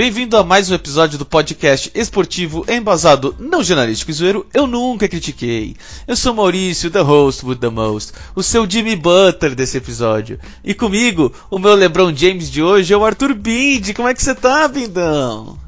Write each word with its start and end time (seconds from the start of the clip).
Bem-vindo 0.00 0.34
a 0.38 0.42
mais 0.42 0.70
um 0.70 0.74
episódio 0.74 1.18
do 1.18 1.26
podcast 1.26 1.90
esportivo 1.94 2.64
embasado 2.70 3.36
não 3.38 3.62
jornalístico 3.62 4.10
e 4.10 4.14
zoeiro 4.14 4.46
Eu 4.54 4.66
Nunca 4.66 5.06
Critiquei. 5.06 5.76
Eu 6.08 6.16
sou 6.16 6.32
Maurício, 6.32 6.90
the 6.90 7.02
host 7.02 7.44
with 7.44 7.56
the 7.56 7.68
most, 7.68 8.14
o 8.34 8.42
seu 8.42 8.64
Jimmy 8.66 8.96
Butler 8.96 9.54
desse 9.54 9.76
episódio. 9.76 10.40
E 10.64 10.72
comigo, 10.72 11.30
o 11.50 11.58
meu 11.58 11.74
LeBron 11.74 12.16
James 12.16 12.50
de 12.50 12.62
hoje 12.62 12.94
é 12.94 12.96
o 12.96 13.04
Arthur 13.04 13.34
Bindi. 13.34 13.92
Como 13.92 14.08
é 14.08 14.14
que 14.14 14.22
você 14.22 14.34
tá, 14.34 14.66
Bindão? 14.68 15.58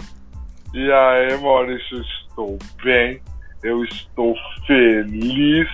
E 0.73 0.91
aí, 0.91 1.37
Maurício, 1.37 2.01
estou 2.01 2.59
bem, 2.83 3.21
eu 3.63 3.85
estou 3.85 4.35
feliz, 4.67 5.69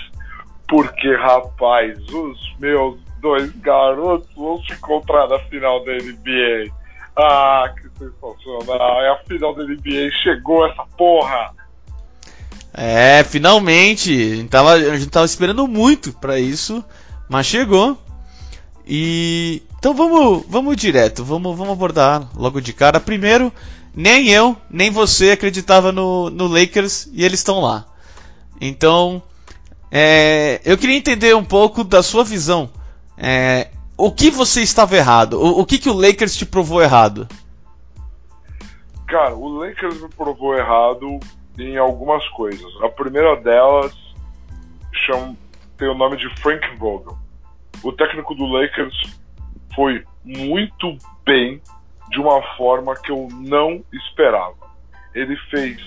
porque, 0.69 1.15
rapaz, 1.15 1.97
os 2.13 2.57
meus 2.59 2.99
dois 3.21 3.53
garotos 3.61 4.29
vão 4.35 4.61
se 4.65 4.73
encontrar 4.73 5.29
na 5.29 5.39
final 5.45 5.85
da 5.85 5.93
NBA. 5.93 6.77
Ah, 7.19 7.75
que 7.75 7.89
sensacional! 7.99 9.03
É 9.03 9.11
a 9.11 9.17
final 9.27 9.53
da 9.53 9.65
NBA, 9.65 10.11
chegou 10.23 10.65
essa 10.67 10.85
porra! 10.97 11.53
É, 12.73 13.25
finalmente! 13.25 14.13
A 14.13 14.37
gente 14.37 14.49
tava, 14.49 14.73
a 14.75 14.97
gente 14.97 15.11
tava 15.11 15.27
esperando 15.27 15.67
muito 15.67 16.13
para 16.13 16.39
isso, 16.39 16.85
mas 17.29 17.47
chegou. 17.47 17.99
E 18.87 19.63
então 19.79 19.95
vamos, 19.95 20.45
vamos 20.49 20.77
direto, 20.77 21.25
vamos, 21.25 21.57
vamos 21.57 21.73
abordar 21.73 22.29
logo 22.37 22.61
de 22.61 22.73
cara. 22.73 23.01
Primeiro, 23.01 23.53
nem 23.93 24.29
eu, 24.29 24.57
nem 24.71 24.91
você 24.91 25.33
acreditava 25.33 25.91
no, 25.91 26.31
no 26.31 26.47
Lakers 26.47 27.09
e 27.13 27.25
eles 27.25 27.41
estão 27.41 27.61
lá. 27.61 27.85
Então, 28.61 29.21
é, 29.91 30.61
eu 30.65 30.79
queria 30.79 30.97
entender 30.97 31.35
um 31.35 31.45
pouco 31.45 31.83
da 31.83 32.03
sua 32.03 32.23
visão 32.23 32.71
é, 33.17 33.69
o 33.99 34.13
que 34.13 34.31
você 34.31 34.63
estava 34.63 34.97
errado? 34.97 35.35
O, 35.35 35.61
o, 35.61 35.67
que, 35.67 35.77
que 35.77 35.91
o 35.91 35.93
Lakers 35.93 36.37
te 36.37 36.47
provou 36.47 36.81
errado? 36.81 37.27
Cara, 39.09 39.35
o 39.35 39.49
Lakers 39.49 40.01
me 40.01 40.09
provou 40.09 40.57
errado 40.57 41.19
em 41.59 41.77
algumas 41.77 42.27
coisas. 42.29 42.65
A 42.83 42.89
primeira 42.89 43.35
delas 43.37 43.93
chama, 44.93 45.37
tem 45.77 45.89
o 45.89 45.95
nome 45.95 46.17
de 46.17 46.29
Frank 46.41 46.65
Vogel. 46.77 47.19
O 47.83 47.93
técnico 47.93 48.35
do 48.37 48.47
Lakers 48.47 49.19
foi 49.75 50.05
muito 50.25 50.97
bem 51.25 51.61
de 52.11 52.21
uma 52.21 52.41
forma 52.57 52.95
que 52.95 53.11
eu 53.11 53.29
não 53.33 53.83
esperava. 53.93 54.69
Ele 55.13 55.37
fez 55.51 55.81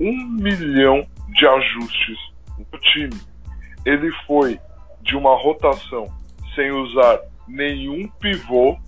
um 0.00 0.12
milhão 0.40 1.06
de 1.28 1.46
ajustes 1.46 2.18
no 2.58 2.78
time. 2.80 3.20
Ele 3.86 4.10
foi 4.26 4.58
de 5.02 5.16
uma 5.16 5.36
rotação 5.36 6.12
sem 6.54 6.70
usar 6.70 7.20
nenhum 7.52 8.08
pivô 8.18 8.78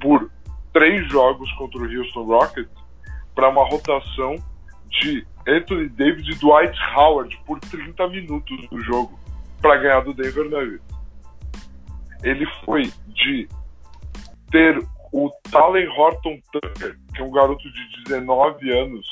por 0.00 0.30
três 0.72 1.06
jogos 1.10 1.50
contra 1.52 1.80
o 1.80 1.84
Houston 1.84 2.24
Rockets 2.24 2.72
para 3.34 3.50
uma 3.50 3.68
rotação 3.68 4.36
de 4.88 5.26
Anthony 5.46 5.88
Davis 5.90 6.26
e 6.26 6.38
Dwight 6.38 6.76
Howard 6.96 7.38
por 7.46 7.60
30 7.60 8.08
minutos 8.08 8.68
do 8.68 8.82
jogo 8.82 9.18
para 9.60 9.76
ganhar 9.76 10.00
do 10.00 10.14
Denver 10.14 10.48
Nuggets. 10.48 10.82
Ele 12.22 12.46
foi 12.64 12.90
de 13.08 13.48
ter 14.50 14.82
o 15.12 15.30
Talen 15.50 15.88
Horton 15.88 16.38
Tucker, 16.52 16.98
que 17.14 17.20
é 17.20 17.24
um 17.24 17.30
garoto 17.30 17.62
de 17.70 18.04
19 18.04 18.70
anos 18.70 19.06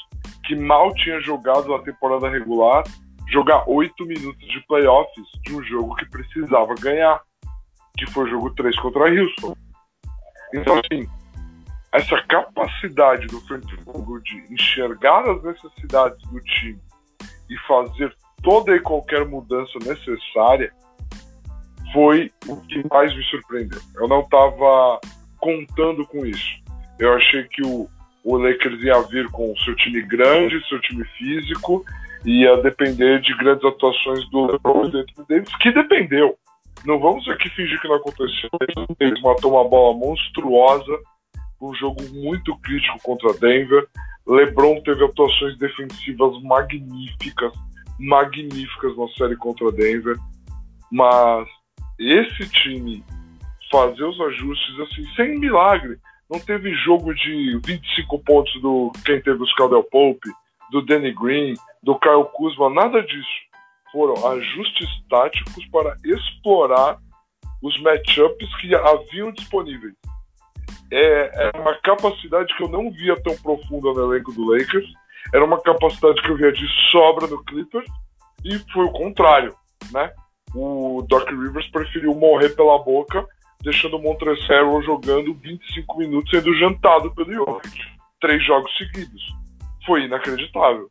que 0.44 0.54
mal 0.54 0.94
tinha 0.94 1.20
jogado 1.20 1.68
na 1.68 1.78
temporada 1.80 2.28
regular, 2.28 2.84
jogar 3.28 3.64
8 3.68 4.06
minutos 4.06 4.46
de 4.48 4.60
playoffs 4.66 5.26
de 5.42 5.54
um 5.54 5.62
jogo 5.62 5.94
que 5.96 6.08
precisava 6.08 6.74
ganhar 6.80 7.20
que 7.96 8.10
foi 8.10 8.24
o 8.24 8.30
jogo 8.30 8.54
3 8.54 8.76
contra 8.80 9.08
a 9.08 9.10
Houston. 9.10 9.56
Então, 10.54 10.80
assim, 10.80 11.08
essa 11.92 12.20
capacidade 12.28 13.26
do 13.28 13.40
Frank 13.42 13.66
Vogel 13.84 14.20
de 14.20 14.52
enxergar 14.52 15.28
as 15.28 15.42
necessidades 15.42 16.20
do 16.28 16.40
time 16.40 16.78
e 17.48 17.58
fazer 17.66 18.14
toda 18.42 18.74
e 18.74 18.80
qualquer 18.80 19.26
mudança 19.26 19.78
necessária 19.78 20.72
foi 21.92 22.30
o 22.46 22.56
que 22.62 22.86
mais 22.90 23.14
me 23.16 23.22
surpreendeu. 23.24 23.80
Eu 23.96 24.08
não 24.08 24.20
estava 24.20 25.00
contando 25.38 26.06
com 26.06 26.26
isso. 26.26 26.60
Eu 26.98 27.14
achei 27.14 27.44
que 27.44 27.62
o, 27.62 27.88
o 28.24 28.36
Lakers 28.36 28.82
ia 28.82 29.00
vir 29.02 29.28
com 29.30 29.54
seu 29.64 29.74
time 29.76 30.02
grande, 30.02 30.68
seu 30.68 30.80
time 30.80 31.04
físico, 31.16 31.84
ia 32.24 32.56
depender 32.58 33.20
de 33.20 33.36
grandes 33.36 33.64
atuações 33.64 34.28
do 34.30 34.46
LeBron 34.46 34.90
Davis, 35.28 35.56
que 35.60 35.70
dependeu. 35.72 36.36
Não 36.86 37.00
vamos 37.00 37.28
aqui 37.28 37.50
fingir 37.50 37.80
que 37.80 37.88
não 37.88 37.96
aconteceu. 37.96 38.48
Ele 39.00 39.20
matou 39.20 39.54
uma 39.54 39.68
bola 39.68 39.98
monstruosa, 39.98 40.98
um 41.60 41.74
jogo 41.74 42.00
muito 42.12 42.56
crítico 42.58 43.00
contra 43.02 43.34
Denver. 43.34 43.88
LeBron 44.24 44.80
teve 44.82 45.04
atuações 45.04 45.58
defensivas 45.58 46.40
magníficas, 46.44 47.52
magníficas 47.98 48.96
na 48.96 49.08
série 49.18 49.34
contra 49.34 49.72
Denver. 49.72 50.16
Mas 50.92 51.48
esse 51.98 52.48
time 52.50 53.04
fazer 53.68 54.04
os 54.04 54.20
ajustes 54.20 54.80
assim, 54.80 55.04
sem 55.16 55.40
milagre. 55.40 55.98
Não 56.30 56.38
teve 56.38 56.72
jogo 56.74 57.12
de 57.14 57.60
25 57.64 58.18
pontos 58.20 58.62
do 58.62 58.92
quem 59.04 59.20
teve 59.20 59.42
os 59.42 59.52
Caldwell 59.54 59.82
Pope, 59.82 60.28
do 60.70 60.82
Danny 60.82 61.12
Green, 61.12 61.54
do 61.82 61.98
Kyle 61.98 62.24
Kuzma, 62.32 62.70
nada 62.70 63.02
disso 63.02 63.45
foram 63.96 64.26
ajustes 64.28 64.90
táticos 65.08 65.64
para 65.72 65.96
explorar 66.04 66.98
os 67.62 67.80
matchups 67.80 68.54
que 68.60 68.74
haviam 68.74 69.32
disponíveis. 69.32 69.94
É, 70.92 71.48
é, 71.48 71.58
uma 71.58 71.74
capacidade 71.80 72.54
que 72.54 72.62
eu 72.62 72.68
não 72.68 72.90
via 72.90 73.16
tão 73.22 73.34
profunda 73.38 73.94
no 73.94 74.12
elenco 74.12 74.34
do 74.34 74.52
Lakers. 74.52 74.86
Era 75.32 75.42
uma 75.42 75.58
capacidade 75.62 76.20
que 76.20 76.30
eu 76.30 76.36
via 76.36 76.52
de 76.52 76.66
sobra 76.90 77.26
no 77.26 77.42
Clippers 77.44 77.88
e 78.44 78.58
foi 78.70 78.84
o 78.84 78.92
contrário, 78.92 79.54
né? 79.90 80.12
O 80.54 81.02
Doc 81.08 81.30
Rivers 81.30 81.68
preferiu 81.70 82.14
morrer 82.14 82.50
pela 82.50 82.78
boca, 82.78 83.26
deixando 83.62 83.96
o 83.96 84.02
Montrezl 84.02 84.82
jogando 84.84 85.32
25 85.32 85.98
minutos 85.98 86.30
sendo 86.30 86.54
jantado 86.54 87.14
pelo 87.14 87.32
Jokic. 87.32 87.78
Três 88.20 88.44
jogos 88.44 88.70
seguidos. 88.76 89.22
Foi 89.86 90.02
inacreditável. 90.02 90.86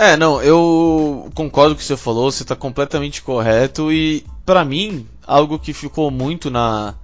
É, 0.00 0.16
não, 0.16 0.40
eu 0.40 1.28
concordo 1.34 1.74
com 1.74 1.78
o 1.78 1.82
que 1.82 1.84
você 1.84 1.96
falou, 1.96 2.30
você 2.30 2.44
está 2.44 2.54
completamente 2.54 3.20
correto 3.20 3.92
e 3.92 4.24
para 4.46 4.64
mim 4.64 5.08
algo 5.26 5.58
que 5.58 5.72
ficou 5.72 6.08
muito 6.08 6.52
na 6.52 6.94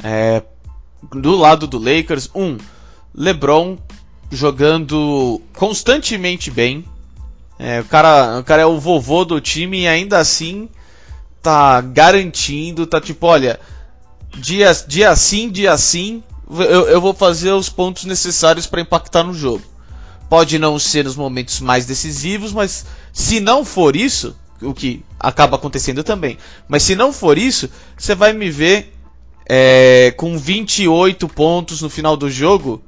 é, 0.00 0.44
do 1.10 1.34
lado 1.34 1.66
do 1.66 1.76
Lakers, 1.76 2.30
um, 2.32 2.56
LeBron 3.12 3.76
jogando 4.30 5.42
constantemente 5.56 6.48
bem, 6.48 6.84
é, 7.58 7.80
o 7.80 7.84
cara, 7.86 8.38
o 8.38 8.44
cara 8.44 8.62
é 8.62 8.66
o 8.66 8.78
vovô 8.78 9.24
do 9.24 9.40
time 9.40 9.80
e 9.80 9.88
ainda 9.88 10.16
assim 10.16 10.68
tá 11.42 11.80
garantindo, 11.80 12.86
tá 12.86 13.00
tipo, 13.00 13.26
olha, 13.26 13.58
dia, 14.36 14.70
dia 14.86 15.16
sim, 15.16 15.50
dia 15.50 15.76
sim, 15.76 16.22
eu, 16.48 16.86
eu 16.90 17.00
vou 17.00 17.12
fazer 17.12 17.50
os 17.50 17.68
pontos 17.68 18.04
necessários 18.04 18.68
para 18.68 18.80
impactar 18.80 19.24
no 19.24 19.34
jogo. 19.34 19.64
Pode 20.28 20.58
não 20.58 20.78
ser 20.78 21.04
nos 21.04 21.16
momentos 21.16 21.60
mais 21.60 21.86
decisivos, 21.86 22.52
mas 22.52 22.86
se 23.12 23.40
não 23.40 23.64
for 23.64 23.94
isso, 23.94 24.36
o 24.60 24.74
que 24.74 25.04
acaba 25.20 25.56
acontecendo 25.56 26.02
também, 26.02 26.36
mas 26.68 26.82
se 26.82 26.94
não 26.94 27.12
for 27.12 27.38
isso, 27.38 27.68
você 27.96 28.14
vai 28.14 28.32
me 28.32 28.50
ver 28.50 28.92
é, 29.48 30.12
com 30.16 30.36
28 30.36 31.28
pontos 31.28 31.80
no 31.80 31.88
final 31.88 32.16
do 32.16 32.28
jogo, 32.28 32.82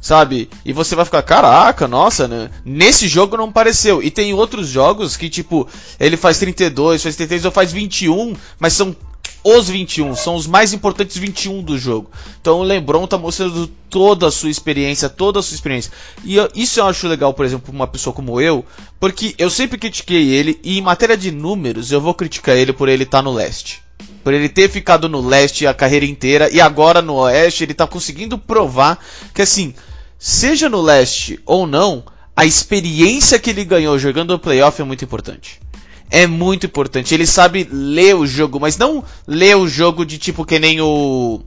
sabe? 0.00 0.48
E 0.64 0.72
você 0.72 0.94
vai 0.94 1.04
ficar, 1.04 1.22
caraca, 1.22 1.86
nossa, 1.86 2.26
né? 2.26 2.50
Nesse 2.64 3.06
jogo 3.06 3.36
não 3.36 3.52
pareceu. 3.52 4.02
E 4.02 4.10
tem 4.10 4.32
outros 4.32 4.68
jogos 4.68 5.16
que, 5.16 5.28
tipo, 5.28 5.68
ele 6.00 6.16
faz 6.16 6.38
32, 6.38 7.02
faz 7.02 7.16
33 7.16 7.44
ou 7.44 7.50
faz 7.50 7.72
21, 7.72 8.34
mas 8.58 8.72
são 8.72 8.96
os 9.42 9.68
21, 9.68 10.14
são 10.16 10.34
os 10.34 10.46
mais 10.46 10.72
importantes 10.72 11.16
21 11.16 11.62
do 11.62 11.78
jogo. 11.78 12.10
Então 12.40 12.60
o 12.60 12.62
LeBron 12.62 13.06
tá 13.06 13.16
mostrando 13.16 13.66
toda 13.88 14.26
a 14.26 14.30
sua 14.30 14.50
experiência, 14.50 15.08
toda 15.08 15.38
a 15.38 15.42
sua 15.42 15.54
experiência. 15.54 15.92
E 16.24 16.36
eu, 16.36 16.48
isso 16.54 16.80
eu 16.80 16.86
acho 16.86 17.08
legal, 17.08 17.32
por 17.32 17.44
exemplo, 17.44 17.72
uma 17.72 17.86
pessoa 17.86 18.14
como 18.14 18.40
eu, 18.40 18.64
porque 18.98 19.34
eu 19.38 19.48
sempre 19.48 19.78
critiquei 19.78 20.30
ele 20.30 20.58
e 20.62 20.78
em 20.78 20.82
matéria 20.82 21.16
de 21.16 21.30
números 21.30 21.92
eu 21.92 22.00
vou 22.00 22.14
criticar 22.14 22.56
ele 22.56 22.72
por 22.72 22.88
ele 22.88 23.04
estar 23.04 23.18
tá 23.18 23.22
no 23.22 23.32
leste. 23.32 23.82
Por 24.22 24.34
ele 24.34 24.48
ter 24.48 24.68
ficado 24.68 25.08
no 25.08 25.26
leste 25.26 25.66
a 25.66 25.72
carreira 25.72 26.04
inteira 26.04 26.50
e 26.50 26.60
agora 26.60 27.00
no 27.00 27.14
oeste 27.14 27.64
ele 27.64 27.74
tá 27.74 27.86
conseguindo 27.86 28.36
provar 28.36 28.98
que 29.32 29.42
assim, 29.42 29.74
seja 30.18 30.68
no 30.68 30.82
leste 30.82 31.40
ou 31.46 31.66
não, 31.66 32.04
a 32.36 32.44
experiência 32.44 33.38
que 33.38 33.50
ele 33.50 33.64
ganhou 33.64 33.98
jogando 33.98 34.32
o 34.32 34.38
playoff 34.38 34.80
é 34.80 34.84
muito 34.84 35.04
importante 35.04 35.60
é 36.10 36.26
muito 36.26 36.66
importante. 36.66 37.14
Ele 37.14 37.26
sabe 37.26 37.68
ler 37.70 38.16
o 38.16 38.26
jogo, 38.26 38.58
mas 38.58 38.76
não 38.76 39.04
ler 39.26 39.56
o 39.56 39.68
jogo 39.68 40.04
de 40.04 40.18
tipo 40.18 40.44
que 40.44 40.58
nem 40.58 40.80
o. 40.80 41.40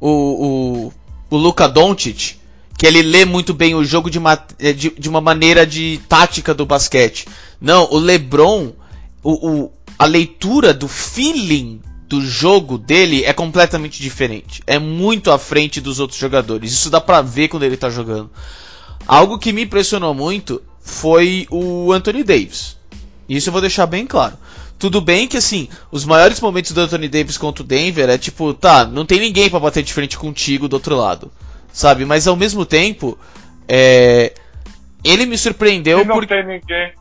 O. 0.00 0.08
o 0.08 0.92
o 1.30 1.36
Luka 1.36 1.68
Doncic, 1.68 2.36
que 2.78 2.86
ele 2.86 3.02
lê 3.02 3.24
muito 3.24 3.52
bem 3.52 3.74
o 3.74 3.84
jogo 3.84 4.10
de 4.10 4.18
uma, 4.18 4.38
eh, 4.58 4.72
de, 4.72 4.90
de 4.90 5.08
uma 5.08 5.20
maneira 5.20 5.66
de 5.66 6.00
tática 6.08 6.54
do 6.54 6.66
basquete. 6.66 7.26
Não, 7.60 7.88
o 7.90 7.98
LeBron, 7.98 8.72
o, 9.22 9.50
o, 9.50 9.72
a 9.98 10.04
leitura 10.04 10.72
do 10.72 10.86
feeling 10.86 11.80
do 12.08 12.20
jogo 12.20 12.78
dele 12.78 13.24
é 13.24 13.32
completamente 13.32 14.00
diferente. 14.00 14.62
É 14.66 14.78
muito 14.78 15.30
à 15.30 15.38
frente 15.38 15.80
dos 15.80 15.98
outros 15.98 16.18
jogadores. 16.18 16.72
Isso 16.72 16.90
dá 16.90 17.00
pra 17.00 17.22
ver 17.22 17.48
quando 17.48 17.64
ele 17.64 17.76
tá 17.76 17.90
jogando. 17.90 18.30
Algo 19.06 19.38
que 19.38 19.52
me 19.52 19.62
impressionou 19.62 20.14
muito 20.14 20.62
foi 20.80 21.46
o 21.50 21.92
Anthony 21.92 22.22
Davis. 22.22 22.75
Isso 23.28 23.48
eu 23.48 23.52
vou 23.52 23.60
deixar 23.60 23.86
bem 23.86 24.06
claro. 24.06 24.36
Tudo 24.78 25.00
bem 25.00 25.26
que 25.26 25.36
assim, 25.36 25.68
os 25.90 26.04
maiores 26.04 26.40
momentos 26.40 26.72
do 26.72 26.80
Anthony 26.80 27.08
Davis 27.08 27.38
contra 27.38 27.62
o 27.62 27.66
Denver 27.66 28.08
é 28.10 28.18
tipo, 28.18 28.52
tá, 28.52 28.84
não 28.84 29.06
tem 29.06 29.18
ninguém 29.18 29.48
para 29.48 29.58
bater 29.58 29.82
de 29.82 29.92
frente 29.92 30.18
contigo 30.18 30.68
do 30.68 30.74
outro 30.74 30.96
lado. 30.96 31.30
Sabe? 31.72 32.04
Mas 32.04 32.26
ao 32.26 32.36
mesmo 32.36 32.64
tempo, 32.64 33.18
é... 33.68 34.32
ele 35.04 35.26
me 35.26 35.36
surpreendeu 35.36 35.98
Se 36.00 36.04
não 36.04 36.14
porque 36.14 36.34
tem 36.34 36.46
ninguém, 36.46 36.92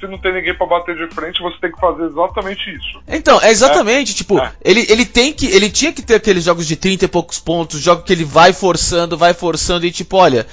se 0.00 0.06
não 0.06 0.18
tem 0.18 0.32
ninguém 0.32 0.56
pra 0.56 0.66
bater 0.66 0.96
de 0.96 1.14
frente, 1.14 1.40
você 1.40 1.56
tem 1.60 1.70
que 1.70 1.78
fazer 1.78 2.04
exatamente 2.04 2.70
isso. 2.70 3.00
Então, 3.06 3.40
é 3.40 3.50
exatamente, 3.50 4.14
tipo, 4.14 4.38
É. 4.38 4.52
ele, 4.64 4.86
ele 4.88 5.04
tem 5.04 5.32
que. 5.32 5.46
Ele 5.46 5.68
tinha 5.68 5.92
que 5.92 6.02
ter 6.02 6.14
aqueles 6.14 6.44
jogos 6.44 6.66
de 6.66 6.74
30 6.74 7.04
e 7.04 7.08
poucos 7.08 7.38
pontos, 7.38 7.80
jogo 7.80 8.02
que 8.02 8.12
ele 8.12 8.24
vai 8.24 8.52
forçando, 8.52 9.16
vai 9.16 9.34
forçando 9.34 9.84
e 9.84 9.92
tipo, 9.92 10.16
olha, 10.16 10.46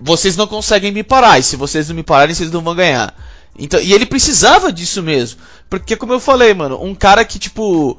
vocês 0.00 0.36
não 0.36 0.46
conseguem 0.46 0.92
me 0.92 1.02
parar, 1.02 1.38
e 1.38 1.42
se 1.42 1.56
vocês 1.56 1.88
não 1.88 1.96
me 1.96 2.02
pararem, 2.02 2.34
vocês 2.34 2.50
não 2.50 2.60
vão 2.60 2.74
ganhar. 2.74 3.14
Então, 3.58 3.80
e 3.80 3.92
ele 3.92 4.06
precisava 4.06 4.72
disso 4.72 5.02
mesmo. 5.02 5.40
Porque 5.68 5.96
como 5.96 6.12
eu 6.12 6.20
falei, 6.20 6.54
mano, 6.54 6.82
um 6.82 6.94
cara 6.94 7.24
que, 7.24 7.38
tipo, 7.38 7.98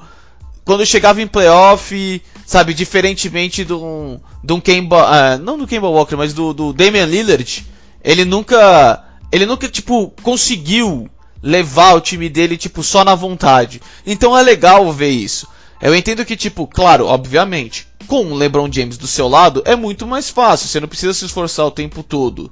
quando 0.63 0.86
chegava 0.86 1.21
em 1.21 1.27
playoff, 1.27 2.21
sabe, 2.45 2.74
diferentemente 2.74 3.65
de 3.65 3.74
um, 3.74 4.19
de 4.44 4.54
um 4.54 4.59
Kemba, 4.59 5.06
ah, 5.07 5.38
não 5.38 5.57
do 5.57 5.68
Kemba 5.68 5.88
Walker, 5.88 6.15
mas 6.15 6.33
do, 6.33 6.54
do 6.54 6.74
Damian 6.74 7.06
Lillard, 7.06 7.65
ele 8.04 8.25
nunca, 8.25 9.04
ele 9.31 9.45
nunca, 9.45 9.68
tipo, 9.68 10.13
conseguiu 10.21 11.09
levar 11.42 11.94
o 11.94 12.01
time 12.01 12.30
dele, 12.30 12.57
tipo, 12.57 12.83
só 12.83 13.03
na 13.03 13.15
vontade. 13.15 13.81
Então 14.06 14.38
é 14.38 14.42
legal 14.42 14.92
ver 14.92 15.10
isso. 15.10 15.48
Eu 15.81 15.95
entendo 15.95 16.25
que, 16.25 16.36
tipo, 16.36 16.65
claro, 16.65 17.06
obviamente, 17.06 17.88
com 18.07 18.25
o 18.25 18.36
LeBron 18.36 18.71
James 18.71 18.98
do 18.98 19.07
seu 19.07 19.27
lado 19.27 19.62
é 19.65 19.75
muito 19.75 20.07
mais 20.07 20.30
fácil, 20.30 20.68
você 20.68 20.80
não 20.80 20.88
precisa 20.88 21.13
se 21.13 21.25
esforçar 21.25 21.65
o 21.65 21.71
tempo 21.71 22.01
todo. 22.01 22.51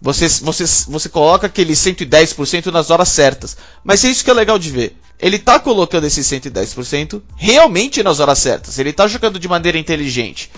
Você, 0.00 0.28
você, 0.28 0.64
você 0.88 1.08
coloca 1.08 1.46
aquele 1.46 1.72
110% 1.72 2.66
nas 2.66 2.90
horas 2.90 3.08
certas. 3.08 3.56
Mas 3.82 4.04
é 4.04 4.10
isso 4.10 4.24
que 4.24 4.30
é 4.30 4.34
legal 4.34 4.58
de 4.58 4.70
ver. 4.70 4.96
Ele 5.18 5.38
tá 5.38 5.58
colocando 5.58 6.04
esse 6.04 6.20
110% 6.20 7.22
realmente 7.36 8.02
nas 8.02 8.20
horas 8.20 8.38
certas. 8.38 8.78
Ele 8.78 8.92
tá 8.92 9.06
jogando 9.08 9.38
de 9.38 9.48
maneira 9.48 9.78
inteligente. 9.78 10.50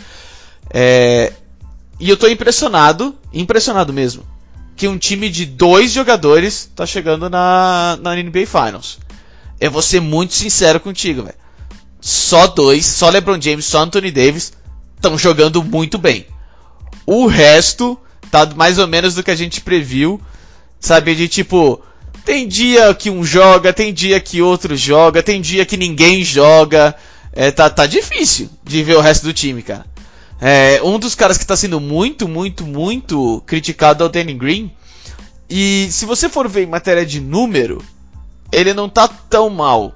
É, 0.70 1.32
E 2.00 2.08
eu 2.08 2.16
tô 2.16 2.28
impressionado, 2.28 3.16
impressionado 3.32 3.92
mesmo, 3.92 4.24
que 4.76 4.86
um 4.86 4.96
time 4.98 5.28
de 5.28 5.44
dois 5.44 5.90
jogadores 5.92 6.70
tá 6.74 6.86
chegando 6.86 7.28
na, 7.28 7.98
na 8.00 8.14
NBA 8.14 8.46
Finals. 8.46 8.98
Eu 9.60 9.70
vou 9.70 9.82
ser 9.82 10.00
muito 10.00 10.34
sincero 10.34 10.78
contigo, 10.78 11.22
velho. 11.22 11.34
Só 12.00 12.46
dois, 12.46 12.86
só 12.86 13.10
LeBron 13.10 13.40
James, 13.40 13.64
só 13.64 13.80
Anthony 13.82 14.12
Davis 14.12 14.52
estão 14.94 15.18
jogando 15.18 15.62
muito 15.64 15.98
bem. 15.98 16.26
O 17.04 17.26
resto 17.26 17.98
tá 18.30 18.46
mais 18.54 18.78
ou 18.78 18.86
menos 18.86 19.14
do 19.14 19.22
que 19.22 19.30
a 19.30 19.36
gente 19.36 19.60
previu, 19.60 20.20
sabe? 20.80 21.14
De 21.14 21.28
tipo, 21.28 21.80
tem 22.24 22.46
dia 22.46 22.94
que 22.94 23.10
um 23.10 23.24
joga, 23.24 23.72
tem 23.72 23.92
dia 23.92 24.20
que 24.20 24.42
outro 24.42 24.76
joga, 24.76 25.22
tem 25.22 25.40
dia 25.40 25.64
que 25.64 25.76
ninguém 25.76 26.22
joga. 26.22 26.94
É, 27.32 27.50
tá, 27.50 27.70
tá 27.70 27.86
difícil 27.86 28.50
de 28.64 28.82
ver 28.82 28.96
o 28.96 29.00
resto 29.00 29.24
do 29.24 29.32
time, 29.32 29.62
cara. 29.62 29.86
É, 30.40 30.80
um 30.82 30.98
dos 30.98 31.14
caras 31.14 31.36
que 31.36 31.46
tá 31.46 31.56
sendo 31.56 31.80
muito, 31.80 32.28
muito, 32.28 32.64
muito 32.64 33.42
criticado 33.46 34.04
é 34.04 34.06
o 34.06 34.10
Danny 34.10 34.34
Green. 34.34 34.72
E 35.50 35.88
se 35.90 36.04
você 36.04 36.28
for 36.28 36.48
ver 36.48 36.64
em 36.64 36.66
matéria 36.66 37.04
de 37.04 37.20
número, 37.20 37.82
ele 38.52 38.74
não 38.74 38.88
tá 38.88 39.08
tão 39.08 39.48
mal. 39.50 39.94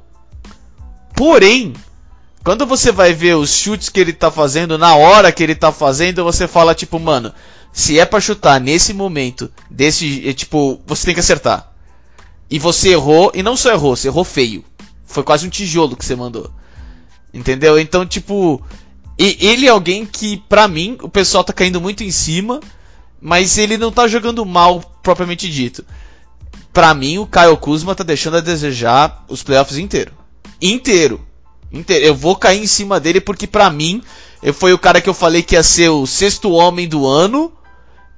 Porém, 1.14 1.74
quando 2.42 2.66
você 2.66 2.90
vai 2.90 3.12
ver 3.12 3.36
os 3.36 3.50
chutes 3.54 3.88
que 3.88 4.00
ele 4.00 4.12
tá 4.12 4.30
fazendo, 4.30 4.76
na 4.78 4.96
hora 4.96 5.30
que 5.30 5.42
ele 5.42 5.54
tá 5.54 5.70
fazendo, 5.70 6.24
você 6.24 6.48
fala 6.48 6.74
tipo, 6.74 6.98
mano, 6.98 7.32
se 7.72 7.98
é 7.98 8.04
pra 8.04 8.20
chutar 8.20 8.60
nesse 8.60 8.92
momento, 8.92 9.50
desse, 9.70 10.28
é, 10.28 10.32
tipo, 10.32 10.80
você 10.86 11.06
tem 11.06 11.14
que 11.14 11.20
acertar. 11.20 11.72
E 12.50 12.58
você 12.58 12.90
errou, 12.90 13.32
e 13.34 13.42
não 13.42 13.56
só 13.56 13.70
errou, 13.70 13.96
você 13.96 14.08
errou 14.08 14.24
feio. 14.24 14.62
Foi 15.06 15.22
quase 15.22 15.46
um 15.46 15.50
tijolo 15.50 15.96
que 15.96 16.04
você 16.04 16.14
mandou. 16.14 16.50
Entendeu? 17.32 17.78
Então, 17.78 18.04
tipo, 18.04 18.62
ele 19.18 19.66
é 19.66 19.70
alguém 19.70 20.04
que, 20.04 20.36
pra 20.48 20.68
mim, 20.68 20.98
o 21.02 21.08
pessoal 21.08 21.42
tá 21.42 21.52
caindo 21.52 21.80
muito 21.80 22.04
em 22.04 22.10
cima, 22.10 22.60
mas 23.20 23.56
ele 23.56 23.78
não 23.78 23.90
tá 23.90 24.06
jogando 24.06 24.44
mal, 24.44 24.80
propriamente 25.02 25.50
dito. 25.50 25.84
Pra 26.72 26.92
mim, 26.92 27.18
o 27.18 27.26
Kyle 27.26 27.56
Kuzma 27.56 27.94
tá 27.94 28.04
deixando 28.04 28.36
a 28.36 28.40
desejar 28.40 29.24
os 29.28 29.42
playoffs 29.42 29.78
inteiro. 29.78 30.12
Inteiro. 30.60 31.20
Inteiro. 31.72 32.04
Eu 32.04 32.14
vou 32.14 32.36
cair 32.36 32.62
em 32.62 32.66
cima 32.66 33.00
dele 33.00 33.20
porque, 33.20 33.46
pra 33.46 33.70
mim, 33.70 34.02
foi 34.52 34.72
o 34.72 34.78
cara 34.78 35.00
que 35.00 35.08
eu 35.08 35.14
falei 35.14 35.42
que 35.42 35.54
ia 35.54 35.62
ser 35.62 35.88
o 35.88 36.06
sexto 36.06 36.50
homem 36.50 36.88
do 36.88 37.06
ano. 37.06 37.52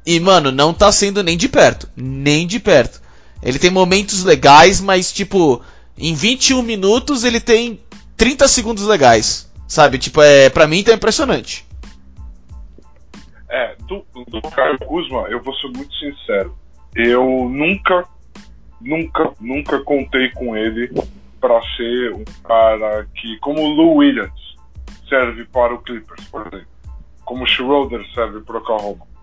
E, 0.07 0.21
mano, 0.21 0.53
não 0.53 0.75
tá 0.75 0.93
sendo 0.93 1.23
nem 1.23 1.37
de 1.37 1.49
perto. 1.49 1.89
Nem 1.97 2.47
de 2.47 2.61
perto. 2.61 3.01
Ele 3.43 3.59
tem 3.59 3.71
momentos 3.71 4.25
legais, 4.25 4.81
mas, 4.81 5.13
tipo, 5.13 5.63
em 5.97 6.15
21 6.15 6.63
minutos 6.63 7.25
ele 7.25 7.41
tem 7.41 7.81
30 8.17 8.49
segundos 8.49 8.87
legais. 8.87 9.51
Sabe? 9.67 9.99
Tipo, 9.99 10.23
é, 10.23 10.51
pra 10.51 10.67
mim 10.67 10.83
tá 10.83 10.93
impressionante. 10.93 11.67
É, 13.49 13.77
do, 13.87 14.05
do 14.29 14.43
Caio 14.51 14.79
Kuzma, 14.81 15.27
eu 15.29 15.43
vou 15.43 15.55
ser 15.55 15.69
muito 15.69 15.95
sincero. 15.95 16.57
Eu 16.95 17.49
nunca, 17.49 18.05
nunca, 18.81 19.33
nunca 19.41 19.81
contei 19.81 20.31
com 20.31 20.57
ele 20.57 20.91
pra 21.41 21.61
ser 21.77 22.13
um 22.15 22.25
cara 22.43 23.07
que, 23.15 23.39
como 23.39 23.61
o 23.61 23.69
Lou 23.69 23.97
Williams 23.97 24.57
serve 25.09 25.45
para 25.45 25.75
o 25.75 25.79
Clippers, 25.79 26.25
por 26.29 26.47
exemplo. 26.47 26.67
Como 27.25 27.45
o 27.45 27.47
Schroeder 27.47 28.05
serve 28.15 28.41
para 28.41 28.57
o 28.57 28.59
Oklahoma. 28.59 29.14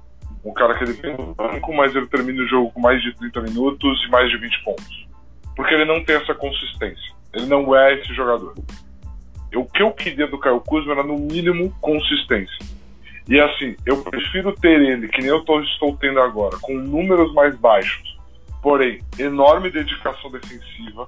Um 0.44 0.54
cara 0.54 0.76
que 0.78 0.84
ele 0.84 0.94
vem 0.94 1.16
no 1.16 1.36
banco, 1.36 1.74
mas 1.74 1.96
ele 1.96 2.08
termina 2.08 2.42
o 2.44 2.48
jogo 2.48 2.72
com 2.72 2.80
mais 2.82 3.02
de 3.02 3.14
30 3.16 3.42
minutos 3.42 4.04
e 4.06 4.10
mais 4.10 4.30
de 4.30 4.38
20 4.38 4.64
pontos. 4.64 5.08
Porque 5.56 5.74
ele 5.74 5.86
não 5.86 6.04
tem 6.04 6.16
essa 6.16 6.34
consistência. 6.34 7.14
Ele 7.34 7.46
não 7.46 7.76
é 7.76 7.94
esse 7.96 8.14
jogador. 8.14 8.54
O 9.56 9.66
que 9.66 9.84
eu 9.84 9.92
queria 9.92 10.28
do 10.28 10.40
Caio 10.40 10.60
Kuzma 10.62 10.94
era, 10.94 11.04
no 11.04 11.18
mínimo, 11.20 11.76
consistência. 11.82 12.58
E 13.28 13.40
assim, 13.40 13.76
eu 13.86 14.02
prefiro 14.04 14.52
ter 14.54 14.82
ele, 14.82 15.08
que 15.08 15.20
nem 15.20 15.30
eu 15.30 15.44
tô- 15.46 15.62
estou 15.62 15.96
tendo 15.98 16.20
agora, 16.20 16.58
com 16.62 16.74
números 16.74 17.34
mais 17.34 17.56
baixos, 17.56 18.18
porém, 18.62 19.00
enorme 19.20 19.70
dedicação 19.70 20.32
defensiva, 20.32 21.06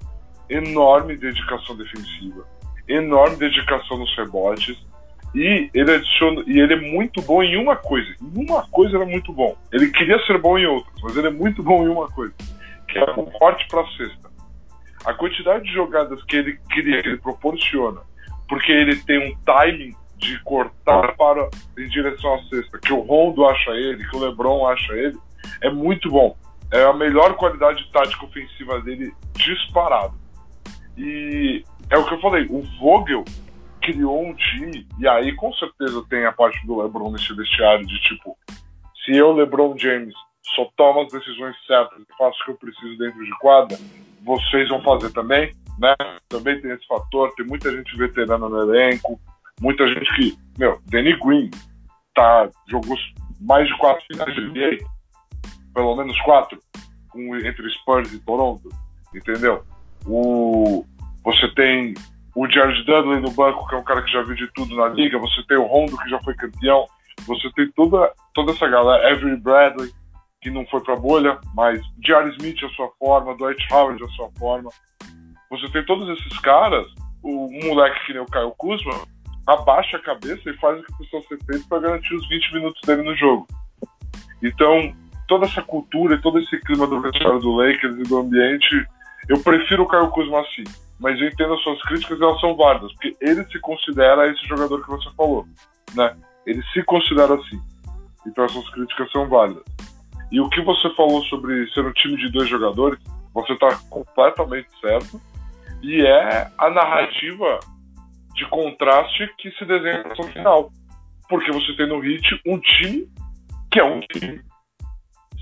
enorme 0.50 1.15
dedicação 1.17 1.75
defensiva, 1.75 2.46
enorme 2.88 3.38
dedicação 3.38 3.98
nos 3.98 4.15
rebotes, 4.15 4.77
e 5.34 5.70
ele 5.74 5.92
adiciona, 5.92 6.44
e 6.46 6.60
ele 6.60 6.74
é 6.74 6.92
muito 6.92 7.22
bom 7.22 7.42
em 7.42 7.58
uma 7.58 7.75
coisa. 7.75 8.13
Em 8.22 8.46
uma 8.46 8.68
coisa 8.68 8.98
é 8.98 9.06
muito 9.06 9.34
bom. 9.34 9.58
Ele 9.72 9.90
queria 9.90 10.24
ser 10.25 10.38
bom 10.38 10.58
em 10.58 10.66
outras, 10.66 10.96
mas 11.02 11.18
ele 11.18 11.28
é 11.28 11.32
muito 11.32 11.63
bom 11.63 11.84
em 11.84 11.90
uma 11.90 12.08
coisa, 12.10 12.34
que 12.88 13.00
é 13.00 13.04
o 13.04 13.25
corte 13.25 13.68
para 13.68 13.86
cesta. 13.98 14.32
A 15.06 15.13
quantidade 15.13 15.66
de 15.66 15.74
jogadas 15.74 16.24
que 16.24 16.36
ele 16.36 16.60
cria, 16.70 17.02
que 17.02 17.10
ele 17.10 17.18
proporciona, 17.18 18.02
porque 18.48 18.72
ele 18.72 18.96
tem 18.98 19.32
um 19.32 19.36
timing 19.44 19.96
de 20.18 20.40
cortar 20.44 21.16
para 21.16 21.50
em 21.78 21.88
direção 21.90 22.36
à 22.36 22.44
cesta, 22.44 22.80
que 22.80 22.94
o 22.94 23.02
Rondo 23.02 23.46
acha 23.46 23.72
ele, 23.72 24.08
que 24.08 24.16
o 24.16 24.20
LeBron 24.20 24.68
acha 24.68 24.94
ele, 24.94 25.18
é 25.62 25.70
muito 25.70 26.10
bom. 26.10 26.38
É 26.72 26.84
a 26.84 26.94
melhor 26.94 27.36
qualidade 27.36 27.86
tática 27.92 28.25
ofensiva 28.25 28.80
dele 28.82 29.13
disparado. 29.34 30.13
E 30.98 31.63
é 31.90 31.98
o 31.98 32.06
que 32.06 32.13
eu 32.13 32.22
falei, 32.22 32.46
o 32.50 32.62
Vogel 32.80 33.25
criou 33.84 34.25
um 34.25 34.34
time, 34.34 34.88
e 35.00 35.08
aí 35.08 35.36
com 35.36 35.54
certeza 35.54 36.04
tem 36.10 36.25
a 36.25 36.32
parte 36.32 36.66
do 36.66 36.82
LeBron 36.82 37.12
nesse 37.12 37.34
vestiário 37.34 37.86
de 37.86 38.00
tipo, 38.02 38.38
se 39.04 39.16
eu, 39.16 39.34
LeBron 39.34 39.78
James, 39.78 40.13
só 40.56 40.70
tomo 40.75 41.02
as 41.02 41.12
decisões 41.12 41.56
certas 41.66 42.00
e 42.00 42.18
faço 42.18 42.42
o 42.42 42.46
que 42.46 42.52
eu 42.52 42.56
preciso 42.56 42.98
dentro 42.98 43.24
de 43.24 43.40
quadra, 43.40 43.78
vocês 44.24 44.70
vão 44.70 44.82
fazer 44.82 45.12
também, 45.12 45.54
né? 45.78 45.96
Também 46.30 46.62
tem 46.62 46.72
esse 46.72 46.86
fator, 46.88 47.34
tem 47.36 47.46
muita 47.46 47.72
gente 47.72 47.96
veterana 47.98 48.48
no 48.50 48.60
elenco, 48.62 49.20
muita 49.62 49.88
gente 49.88 50.13
que, 50.16 50.38
meu, 50.58 50.80
Danny 50.86 51.18
Green 51.20 51.50
tá, 52.16 52.50
jogou 52.70 52.98
mais 53.42 53.68
de 53.68 53.78
quatro 53.78 54.06
finais 54.06 54.34
de 54.34 54.42
NBA, 54.42 54.86
pelo 55.74 55.96
menos 55.96 56.20
quatro, 56.22 56.58
com, 57.10 57.36
entre 57.38 57.70
Spurs 57.72 58.13
e 58.13 58.20
Toronto, 58.20 58.70
entendeu? 59.13 59.63
O, 60.06 60.86
você 61.24 61.48
tem 61.54 61.94
o 62.36 62.50
Jared 62.50 62.84
Dudley 62.84 63.20
no 63.20 63.32
banco, 63.32 63.68
que 63.68 63.75
é 63.75 63.78
um 63.78 63.84
cara 63.84 64.02
que 64.02 64.12
já 64.12 64.22
viu 64.24 64.36
de 64.36 64.48
tudo 64.54 64.75
na 64.75 64.88
liga, 64.88 65.20
você 65.20 65.44
tem 65.44 65.58
o 65.58 65.66
Rondo, 65.66 65.98
que 65.98 66.10
já 66.10 66.20
foi 66.22 66.34
campeão, 66.36 66.86
você 67.28 67.50
tem 67.52 67.72
toda, 67.72 68.12
toda 68.34 68.52
essa 68.52 68.68
galera, 68.68 69.12
Avery 69.12 69.38
Bradley, 69.38 69.92
que 70.42 70.50
não 70.50 70.66
foi 70.68 70.82
pra 70.82 70.96
bolha, 70.96 71.40
mas 71.56 71.82
J.R. 72.00 72.30
Smith 72.32 72.63
a 72.63 72.70
sua 72.70 72.90
forma, 73.00 73.36
Dwight 73.38 73.66
Howard 73.72 74.04
a 74.04 74.08
sua 74.10 74.30
forma. 74.38 74.70
Você 75.50 75.70
tem 75.70 75.86
todos 75.86 76.10
esses 76.10 76.40
caras, 76.40 76.86
o 77.22 77.50
moleque 77.66 78.06
que 78.06 78.13
nem 78.13 78.22
o 78.22 78.25
Caio 78.25 78.52
Kuzma, 78.58 78.94
abaixa 79.48 79.98
a 79.98 80.02
cabeça 80.02 80.50
e 80.50 80.58
faz 80.58 80.80
o 80.80 80.84
que 80.84 80.98
precisa 80.98 81.22
ser 81.28 81.46
feito 81.46 81.68
para 81.68 81.80
garantir 81.80 82.16
os 82.16 82.28
20 82.28 82.54
minutos 82.54 82.82
dele 82.86 83.04
no 83.04 83.16
jogo. 83.16 83.48
Então, 84.42 84.94
toda 85.28 85.46
essa 85.46 85.62
cultura 85.62 86.16
e 86.16 86.22
todo 86.22 86.40
esse 86.40 86.60
clima 86.62 86.88
do 86.88 87.00
vestiário 87.00 87.40
do 87.40 87.56
Lakers 87.56 87.96
e 87.96 88.04
do 88.04 88.18
ambiente, 88.18 88.86
eu 89.30 89.40
prefiro 89.42 89.84
o 89.84 89.88
Caio 89.88 90.10
Kuzma 90.10 90.42
assim. 90.42 90.63
Mas 91.03 91.19
eu 91.19 91.27
entendo 91.27 91.53
as 91.53 91.62
suas 91.62 91.81
críticas 91.81 92.22
elas 92.22 92.39
são 92.39 92.55
válidas, 92.55 92.93
porque 92.93 93.13
ele 93.19 93.43
se 93.51 93.60
considera 93.60 94.25
esse 94.31 94.48
jogador 94.48 94.81
que 94.81 94.89
você 94.89 95.10
falou, 95.17 95.45
né? 95.93 96.15
Ele 96.48 96.63
se 96.72 96.81
considera 96.83 97.33
assim. 97.36 97.60
Então 98.25 98.45
essas 98.45 98.69
críticas 98.69 99.12
são 99.12 99.27
válidas. 99.27 99.65
E 100.31 100.39
o 100.39 100.50
que 100.50 100.62
você 100.62 100.89
falou 100.95 101.22
sobre 101.25 101.69
ser 101.74 101.86
um 101.86 101.91
time 101.91 102.15
de 102.15 102.31
dois 102.31 102.48
jogadores, 102.48 102.98
você 103.33 103.51
está 103.51 103.75
completamente 103.89 104.69
certo. 104.79 105.22
E 105.81 106.05
é 106.05 106.50
a 106.57 106.69
narrativa 106.69 107.60
de 108.33 108.48
contraste 108.48 109.29
que 109.38 109.51
se 109.51 109.65
desenha 109.65 110.05
no 110.17 110.24
final. 110.29 110.72
Porque 111.27 111.51
você 111.51 111.75
tem 111.75 111.88
no 111.88 112.00
Hit 112.00 112.41
um 112.48 112.57
time 112.62 113.10
que 113.69 113.79
é 113.81 113.83
um 113.83 114.00
time. 114.00 114.41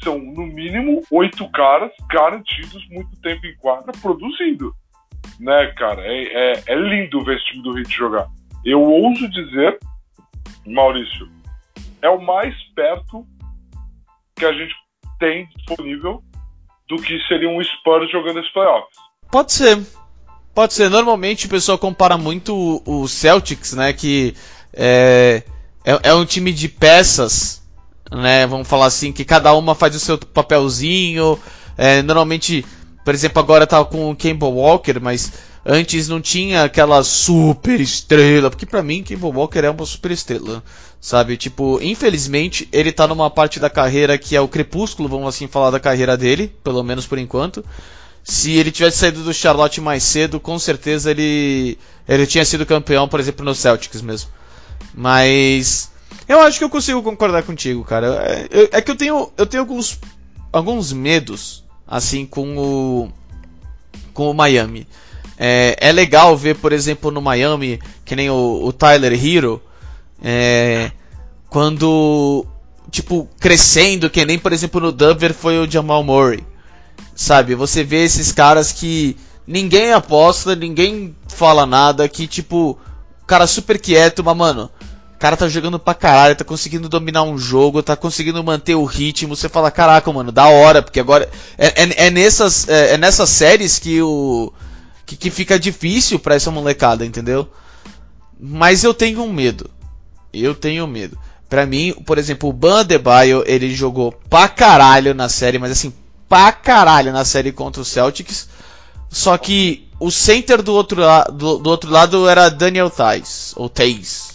São, 0.03 0.17
no 0.17 0.47
mínimo, 0.47 1.03
oito 1.11 1.47
caras 1.51 1.91
garantidos 2.09 2.83
muito 2.89 3.15
tempo 3.21 3.45
em 3.45 3.55
quadra 3.57 3.91
produzindo. 4.01 4.73
Né, 5.39 5.67
cara? 5.77 6.01
É, 6.05 6.53
é, 6.53 6.63
é 6.67 6.75
lindo 6.75 7.23
ver 7.23 7.37
esse 7.37 7.45
time 7.45 7.63
do 7.63 7.73
Hit 7.73 7.91
jogar. 7.91 8.27
Eu 8.63 8.81
ouso 8.81 9.27
dizer, 9.29 9.79
Maurício, 10.67 11.27
é 12.01 12.09
o 12.09 12.21
mais 12.21 12.55
perto 12.75 13.25
que 14.35 14.45
a 14.45 14.53
gente 14.53 14.73
tem 15.19 15.47
disponível 15.55 16.23
do 16.87 16.97
que 16.97 17.17
seria 17.27 17.49
um 17.49 17.63
Spurs 17.63 18.11
jogando 18.11 18.39
esse 18.39 18.51
playoffs. 18.53 18.97
Pode 19.31 19.53
ser. 19.53 19.79
Pode 20.53 20.73
ser. 20.73 20.89
Normalmente 20.89 21.45
o 21.45 21.49
pessoal 21.49 21.77
compara 21.77 22.17
muito 22.17 22.81
o 22.85 23.07
Celtics, 23.07 23.73
né? 23.73 23.93
Que 23.93 24.35
é, 24.73 25.43
é, 25.85 26.09
é, 26.09 26.13
um 26.13 26.25
time 26.25 26.51
de 26.51 26.67
peças, 26.67 27.63
né? 28.11 28.45
Vamos 28.45 28.67
falar 28.67 28.87
assim, 28.87 29.13
que 29.13 29.23
cada 29.23 29.53
uma 29.53 29.73
faz 29.73 29.95
o 29.95 29.99
seu 29.99 30.17
papelzinho. 30.17 31.39
É, 31.77 32.01
normalmente, 32.01 32.65
por 33.03 33.13
exemplo, 33.13 33.39
agora 33.39 33.65
tá 33.65 33.83
com 33.83 34.11
o 34.11 34.15
Campbell 34.15 34.53
Walker, 34.53 34.99
mas 35.01 35.31
antes 35.65 36.07
não 36.07 36.21
tinha 36.21 36.63
aquela 36.63 37.03
super 37.03 37.79
estrela. 37.79 38.49
Porque 38.49 38.65
para 38.65 38.83
mim, 38.83 39.03
Campbell 39.03 39.31
Walker 39.31 39.59
é 39.59 39.69
uma 39.69 39.85
super 39.85 40.11
estrela. 40.11 40.63
Sabe? 40.99 41.35
Tipo, 41.35 41.79
infelizmente, 41.81 42.69
ele 42.71 42.91
tá 42.91 43.07
numa 43.07 43.29
parte 43.29 43.59
da 43.59 43.69
carreira 43.69 44.17
que 44.19 44.35
é 44.35 44.41
o 44.41 44.47
crepúsculo, 44.47 45.09
vamos 45.09 45.29
assim 45.29 45.47
falar 45.47 45.71
da 45.71 45.79
carreira 45.79 46.15
dele, 46.15 46.53
pelo 46.63 46.83
menos 46.83 47.07
por 47.07 47.17
enquanto. 47.17 47.65
Se 48.23 48.51
ele 48.51 48.71
tivesse 48.71 48.97
saído 48.99 49.23
do 49.23 49.33
Charlotte 49.33 49.81
mais 49.81 50.03
cedo, 50.03 50.39
com 50.39 50.59
certeza 50.59 51.09
ele 51.09 51.77
ele 52.07 52.27
tinha 52.27 52.45
sido 52.45 52.67
campeão, 52.67 53.07
por 53.07 53.19
exemplo, 53.19 53.43
no 53.43 53.55
Celtics 53.55 54.01
mesmo. 54.01 54.29
Mas 54.93 55.91
eu 56.27 56.39
acho 56.41 56.59
que 56.59 56.63
eu 56.63 56.69
consigo 56.69 57.01
concordar 57.01 57.41
contigo, 57.41 57.83
cara. 57.83 58.07
É, 58.51 58.77
é 58.77 58.81
que 58.81 58.91
eu 58.91 58.95
tenho 58.95 59.31
eu 59.35 59.47
tenho 59.47 59.63
alguns 59.63 59.99
alguns 60.53 60.93
medos 60.93 61.60
assim 61.91 62.25
com 62.25 62.57
o 62.57 63.09
com 64.13 64.31
o 64.31 64.33
Miami. 64.33 64.87
É, 65.37 65.75
é 65.79 65.91
legal 65.91 66.37
ver, 66.37 66.55
por 66.55 66.71
exemplo, 66.71 67.11
no 67.11 67.21
Miami, 67.21 67.79
que 68.05 68.15
nem 68.15 68.29
o, 68.29 68.61
o 68.63 68.71
Tyler 68.71 69.13
Hero, 69.13 69.61
é, 70.23 70.91
quando, 71.49 72.45
tipo, 72.89 73.27
crescendo, 73.39 74.09
que 74.09 74.23
nem, 74.25 74.37
por 74.37 74.53
exemplo, 74.53 74.79
no 74.79 74.91
Denver 74.91 75.33
foi 75.33 75.57
o 75.57 75.69
Jamal 75.69 76.03
Murray. 76.03 76.45
Sabe? 77.15 77.55
Você 77.55 77.83
vê 77.83 78.03
esses 78.03 78.31
caras 78.31 78.71
que 78.71 79.17
ninguém 79.45 79.91
aposta, 79.91 80.55
ninguém 80.55 81.15
fala 81.27 81.65
nada, 81.65 82.07
que, 82.07 82.27
tipo, 82.27 82.77
cara 83.25 83.47
super 83.47 83.79
quieto, 83.79 84.23
mas, 84.23 84.37
mano, 84.37 84.69
cara 85.21 85.37
tá 85.37 85.47
jogando 85.47 85.77
pra 85.77 85.93
caralho, 85.93 86.35
tá 86.35 86.43
conseguindo 86.43 86.89
dominar 86.89 87.21
um 87.21 87.37
jogo, 87.37 87.83
tá 87.83 87.95
conseguindo 87.95 88.43
manter 88.43 88.73
o 88.73 88.85
ritmo. 88.85 89.35
Você 89.35 89.47
fala, 89.47 89.69
caraca, 89.69 90.11
mano, 90.11 90.31
da 90.31 90.47
hora, 90.47 90.81
porque 90.81 90.99
agora. 90.99 91.29
É, 91.59 91.83
é, 91.83 92.07
é 92.07 92.09
nessas, 92.09 92.67
é, 92.67 92.95
é, 92.95 92.97
nessas 92.97 93.29
séries 93.29 93.77
que 93.77 94.01
o. 94.01 94.51
Que, 95.05 95.15
que 95.15 95.29
fica 95.29 95.59
difícil 95.59 96.17
para 96.17 96.33
essa 96.33 96.49
molecada, 96.49 97.05
entendeu? 97.05 97.47
Mas 98.39 98.83
eu 98.83 98.95
tenho 98.95 99.21
um 99.21 99.31
medo. 99.31 99.69
Eu 100.33 100.55
tenho 100.55 100.87
medo. 100.87 101.15
Para 101.47 101.67
mim, 101.67 101.93
por 102.03 102.17
exemplo, 102.17 102.49
o 102.49 102.53
Bandebaio, 102.53 103.43
ele 103.45 103.75
jogou 103.75 104.11
pra 104.27 104.47
caralho 104.49 105.13
na 105.13 105.29
série, 105.29 105.59
mas 105.59 105.71
assim, 105.71 105.93
pra 106.27 106.51
caralho 106.51 107.13
na 107.13 107.25
série 107.25 107.51
contra 107.51 107.81
o 107.81 107.85
Celtics. 107.85 108.49
Só 109.07 109.37
que 109.37 109.87
o 109.99 110.09
center 110.09 110.63
do 110.63 110.73
outro, 110.73 111.01
do, 111.31 111.59
do 111.59 111.69
outro 111.69 111.91
lado 111.91 112.27
era 112.27 112.49
Daniel 112.49 112.89
Tais, 112.89 113.53
ou 113.55 113.69
Tays. 113.69 114.30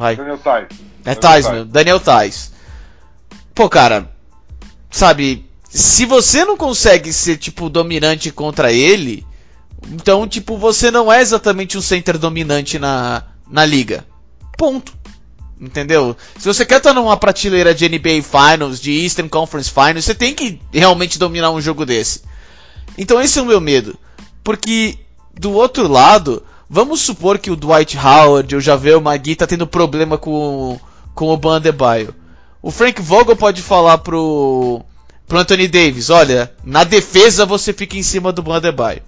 Vai. 0.00 0.16
Daniel 0.16 0.38
Tais. 0.38 0.68
É 1.04 1.14
Tais, 1.14 1.50
meu. 1.50 1.62
Daniel 1.66 2.00
Tais. 2.00 2.52
Pô, 3.54 3.68
cara, 3.68 4.10
sabe, 4.90 5.44
se 5.68 6.06
você 6.06 6.42
não 6.42 6.56
consegue 6.56 7.12
ser, 7.12 7.36
tipo, 7.36 7.68
dominante 7.68 8.30
contra 8.30 8.72
ele, 8.72 9.26
então, 9.90 10.26
tipo, 10.26 10.56
você 10.56 10.90
não 10.90 11.12
é 11.12 11.20
exatamente 11.20 11.76
um 11.76 11.82
center 11.82 12.16
dominante 12.16 12.78
na, 12.78 13.24
na 13.46 13.66
liga. 13.66 14.06
Ponto. 14.56 14.94
Entendeu? 15.60 16.16
Se 16.38 16.46
você 16.46 16.64
quer 16.64 16.78
estar 16.78 16.94
numa 16.94 17.18
prateleira 17.18 17.74
de 17.74 17.86
NBA 17.86 18.22
Finals, 18.22 18.80
de 18.80 19.02
Eastern 19.02 19.28
Conference 19.28 19.70
Finals, 19.70 20.06
você 20.06 20.14
tem 20.14 20.34
que 20.34 20.58
realmente 20.72 21.18
dominar 21.18 21.50
um 21.50 21.60
jogo 21.60 21.84
desse. 21.84 22.22
Então 22.96 23.20
esse 23.20 23.38
é 23.38 23.42
o 23.42 23.44
meu 23.44 23.60
medo. 23.60 23.98
Porque 24.42 24.98
do 25.38 25.52
outro 25.52 25.86
lado, 25.86 26.42
vamos 26.70 27.00
supor 27.00 27.38
que 27.38 27.50
o 27.50 27.56
Dwight 27.56 27.98
Howard, 27.98 28.54
o 28.54 28.60
Javel 28.60 29.00
Magui 29.00 29.34
tá 29.34 29.46
tendo 29.46 29.66
problema 29.66 30.16
com, 30.16 30.78
com 31.14 31.28
o 31.28 31.36
Bandebaio. 31.36 32.14
O 32.62 32.70
Frank 32.70 33.02
Vogel 33.02 33.36
pode 33.36 33.60
falar 33.60 33.98
pro, 33.98 34.80
pro 35.26 35.38
Anthony 35.38 35.66
Davis, 35.66 36.08
olha, 36.08 36.54
na 36.64 36.84
defesa 36.84 37.44
você 37.44 37.72
fica 37.72 37.96
em 37.98 38.02
cima 38.02 38.32
do 38.32 38.42
Bandebaio. 38.42 39.02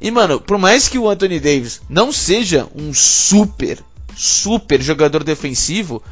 E 0.00 0.10
mano, 0.10 0.40
por 0.40 0.58
mais 0.58 0.88
que 0.88 0.98
o 0.98 1.08
Anthony 1.08 1.38
Davis 1.38 1.82
não 1.88 2.10
seja 2.10 2.66
um 2.74 2.94
super 2.94 3.78
super 4.16 4.80
jogador 4.80 5.24
defensivo. 5.24 6.02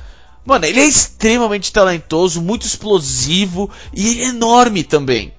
Mano, 0.44 0.64
ele 0.64 0.80
é 0.80 0.84
extremamente 0.84 1.72
talentoso, 1.72 2.42
muito 2.42 2.66
explosivo 2.66 3.70
e 3.94 4.08
ele 4.08 4.22
é 4.22 4.28
enorme 4.28 4.82
também. 4.82 5.32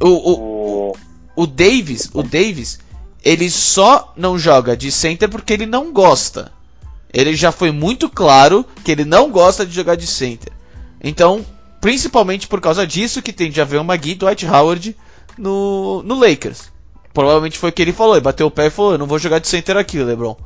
O, 0.00 0.08
o, 0.08 0.96
o 1.36 1.46
Davis, 1.46 2.10
o 2.12 2.22
Davis, 2.22 2.80
ele 3.26 3.50
só 3.50 4.12
não 4.16 4.38
joga 4.38 4.76
de 4.76 4.92
center 4.92 5.28
porque 5.28 5.52
ele 5.52 5.66
não 5.66 5.92
gosta. 5.92 6.52
Ele 7.12 7.34
já 7.34 7.50
foi 7.50 7.72
muito 7.72 8.08
claro 8.08 8.64
que 8.84 8.92
ele 8.92 9.04
não 9.04 9.32
gosta 9.32 9.66
de 9.66 9.74
jogar 9.74 9.96
de 9.96 10.06
center. 10.06 10.52
Então, 11.02 11.44
principalmente 11.80 12.46
por 12.46 12.60
causa 12.60 12.86
disso 12.86 13.20
que 13.20 13.32
tem 13.32 13.50
Javel 13.50 13.82
Magui 13.82 14.12
e 14.12 14.14
Dwight 14.14 14.46
Howard 14.46 14.96
no, 15.36 16.04
no 16.04 16.16
Lakers. 16.16 16.70
Provavelmente 17.12 17.58
foi 17.58 17.70
o 17.70 17.72
que 17.72 17.82
ele 17.82 17.92
falou. 17.92 18.14
Ele 18.14 18.22
bateu 18.22 18.46
o 18.46 18.50
pé 18.50 18.66
e 18.66 18.70
falou: 18.70 18.92
Eu 18.92 18.98
não 18.98 19.08
vou 19.08 19.18
jogar 19.18 19.40
de 19.40 19.48
center 19.48 19.76
aqui, 19.76 19.98
LeBron. 19.98 20.36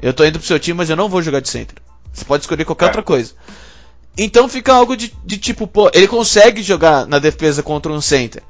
Eu 0.00 0.14
tô 0.14 0.24
indo 0.24 0.38
pro 0.38 0.48
seu 0.48 0.58
time, 0.58 0.78
mas 0.78 0.88
eu 0.88 0.96
não 0.96 1.10
vou 1.10 1.20
jogar 1.20 1.40
de 1.40 1.50
center. 1.50 1.76
Você 2.14 2.24
pode 2.24 2.44
escolher 2.44 2.64
qualquer 2.64 2.86
é. 2.86 2.88
outra 2.88 3.02
coisa. 3.02 3.34
Então 4.16 4.48
fica 4.48 4.72
algo 4.72 4.96
de, 4.96 5.12
de, 5.22 5.36
tipo, 5.36 5.66
pô, 5.66 5.90
ele 5.92 6.08
consegue 6.08 6.62
jogar 6.62 7.06
na 7.06 7.18
defesa 7.18 7.62
contra 7.62 7.92
um 7.92 8.00
center. 8.00 8.42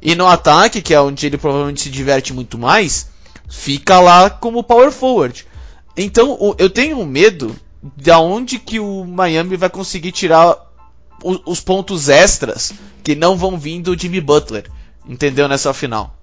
E 0.00 0.14
no 0.14 0.26
ataque, 0.26 0.80
que 0.80 0.94
é 0.94 1.00
onde 1.00 1.26
ele 1.26 1.36
provavelmente 1.36 1.82
se 1.82 1.90
diverte 1.90 2.32
muito 2.32 2.56
mais, 2.56 3.08
fica 3.48 4.00
lá 4.00 4.30
como 4.30 4.62
power 4.62 4.90
forward. 4.92 5.46
Então 5.96 6.54
eu 6.58 6.70
tenho 6.70 7.04
medo 7.04 7.54
de 7.96 8.10
onde 8.12 8.58
que 8.58 8.78
o 8.78 9.04
Miami 9.04 9.56
vai 9.56 9.70
conseguir 9.70 10.12
tirar 10.12 10.56
os 11.22 11.60
pontos 11.60 12.08
extras 12.08 12.72
que 13.02 13.14
não 13.14 13.36
vão 13.36 13.58
vir 13.58 13.82
do 13.82 13.98
Jimmy 13.98 14.20
Butler. 14.20 14.70
Entendeu? 15.06 15.48
Nessa 15.48 15.72
final. 15.72 16.14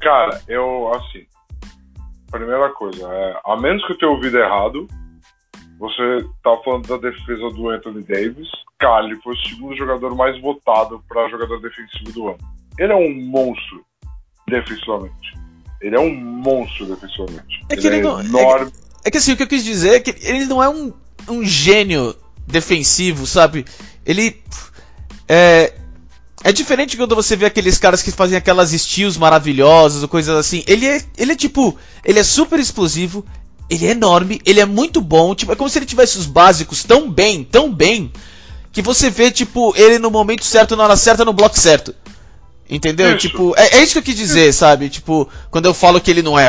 Cara, 0.00 0.40
eu, 0.46 0.92
assim, 0.94 1.26
primeira 2.30 2.70
coisa, 2.70 3.08
é, 3.10 3.40
a 3.44 3.56
menos 3.56 3.84
que 3.86 3.92
eu 3.92 3.98
tenha 3.98 4.12
ouvido 4.12 4.38
errado, 4.38 4.86
você 5.78 6.24
tá 6.42 6.56
falando 6.64 6.86
da 6.86 6.96
defesa 6.96 7.50
do 7.50 7.70
Anthony 7.70 8.02
Davis. 8.02 8.48
Cara, 8.78 9.06
ele 9.06 9.16
foi 9.22 9.34
o 9.34 9.38
segundo 9.38 9.76
jogador 9.76 10.14
mais 10.14 10.40
votado 10.40 11.02
para 11.08 11.28
jogador 11.28 11.60
defensivo 11.60 12.12
do 12.12 12.28
ano. 12.28 12.38
Ele 12.78 12.92
é 12.92 12.96
um 12.96 13.14
monstro 13.26 13.84
defensivamente. 14.46 15.32
Ele 15.80 15.96
é 15.96 16.00
um 16.00 16.14
monstro 16.14 16.86
defensivamente. 16.86 17.64
É 17.68 17.76
que 17.76 17.86
ele, 17.86 17.96
ele 17.96 18.06
é 18.06 18.10
não, 18.10 18.20
enorme. 18.20 18.66
É 18.66 18.70
que, 18.70 19.08
é 19.08 19.10
que, 19.10 19.18
assim, 19.18 19.32
o 19.32 19.36
que 19.36 19.42
eu 19.42 19.48
quis 19.48 19.64
dizer 19.64 19.94
é 19.94 20.00
que 20.00 20.14
ele 20.20 20.44
não 20.44 20.62
é 20.62 20.68
um, 20.68 20.92
um 21.28 21.44
gênio 21.44 22.14
defensivo, 22.46 23.26
sabe? 23.26 23.64
Ele. 24.04 24.42
É, 25.28 25.74
é 26.42 26.52
diferente 26.52 26.96
quando 26.96 27.14
você 27.14 27.36
vê 27.36 27.46
aqueles 27.46 27.78
caras 27.78 28.02
que 28.02 28.10
fazem 28.10 28.36
aquelas 28.36 28.72
estilos 28.72 29.16
maravilhosas 29.16 30.02
ou 30.02 30.08
coisas 30.08 30.34
assim. 30.36 30.62
Ele 30.66 30.86
é, 30.86 31.02
ele 31.16 31.32
é 31.32 31.36
tipo, 31.36 31.76
ele 32.04 32.18
é 32.18 32.22
super 32.22 32.58
explosivo, 32.58 33.24
ele 33.68 33.86
é 33.86 33.90
enorme, 33.90 34.40
ele 34.46 34.60
é 34.60 34.64
muito 34.64 35.00
bom, 35.00 35.34
tipo, 35.34 35.52
é 35.52 35.56
como 35.56 35.68
se 35.68 35.78
ele 35.78 35.86
tivesse 35.86 36.16
os 36.16 36.26
básicos 36.26 36.84
tão 36.84 37.10
bem, 37.10 37.44
tão 37.44 37.72
bem, 37.72 38.10
que 38.72 38.80
você 38.80 39.10
vê, 39.10 39.30
tipo, 39.30 39.74
ele 39.76 39.98
no 39.98 40.10
momento 40.10 40.44
certo, 40.44 40.76
na 40.76 40.84
hora 40.84 40.96
certa, 40.96 41.24
no 41.24 41.32
bloco 41.32 41.58
certo. 41.58 41.94
Entendeu? 42.68 43.08
Isso. 43.08 43.28
Tipo, 43.28 43.54
é, 43.56 43.78
é, 43.78 43.82
isso 43.82 43.94
que 43.94 43.98
eu 43.98 44.02
quis 44.02 44.16
dizer, 44.16 44.52
sabe? 44.52 44.90
Tipo, 44.90 45.28
quando 45.50 45.66
eu 45.66 45.74
falo 45.74 46.00
que 46.00 46.10
ele 46.10 46.22
não 46.22 46.38
é. 46.38 46.48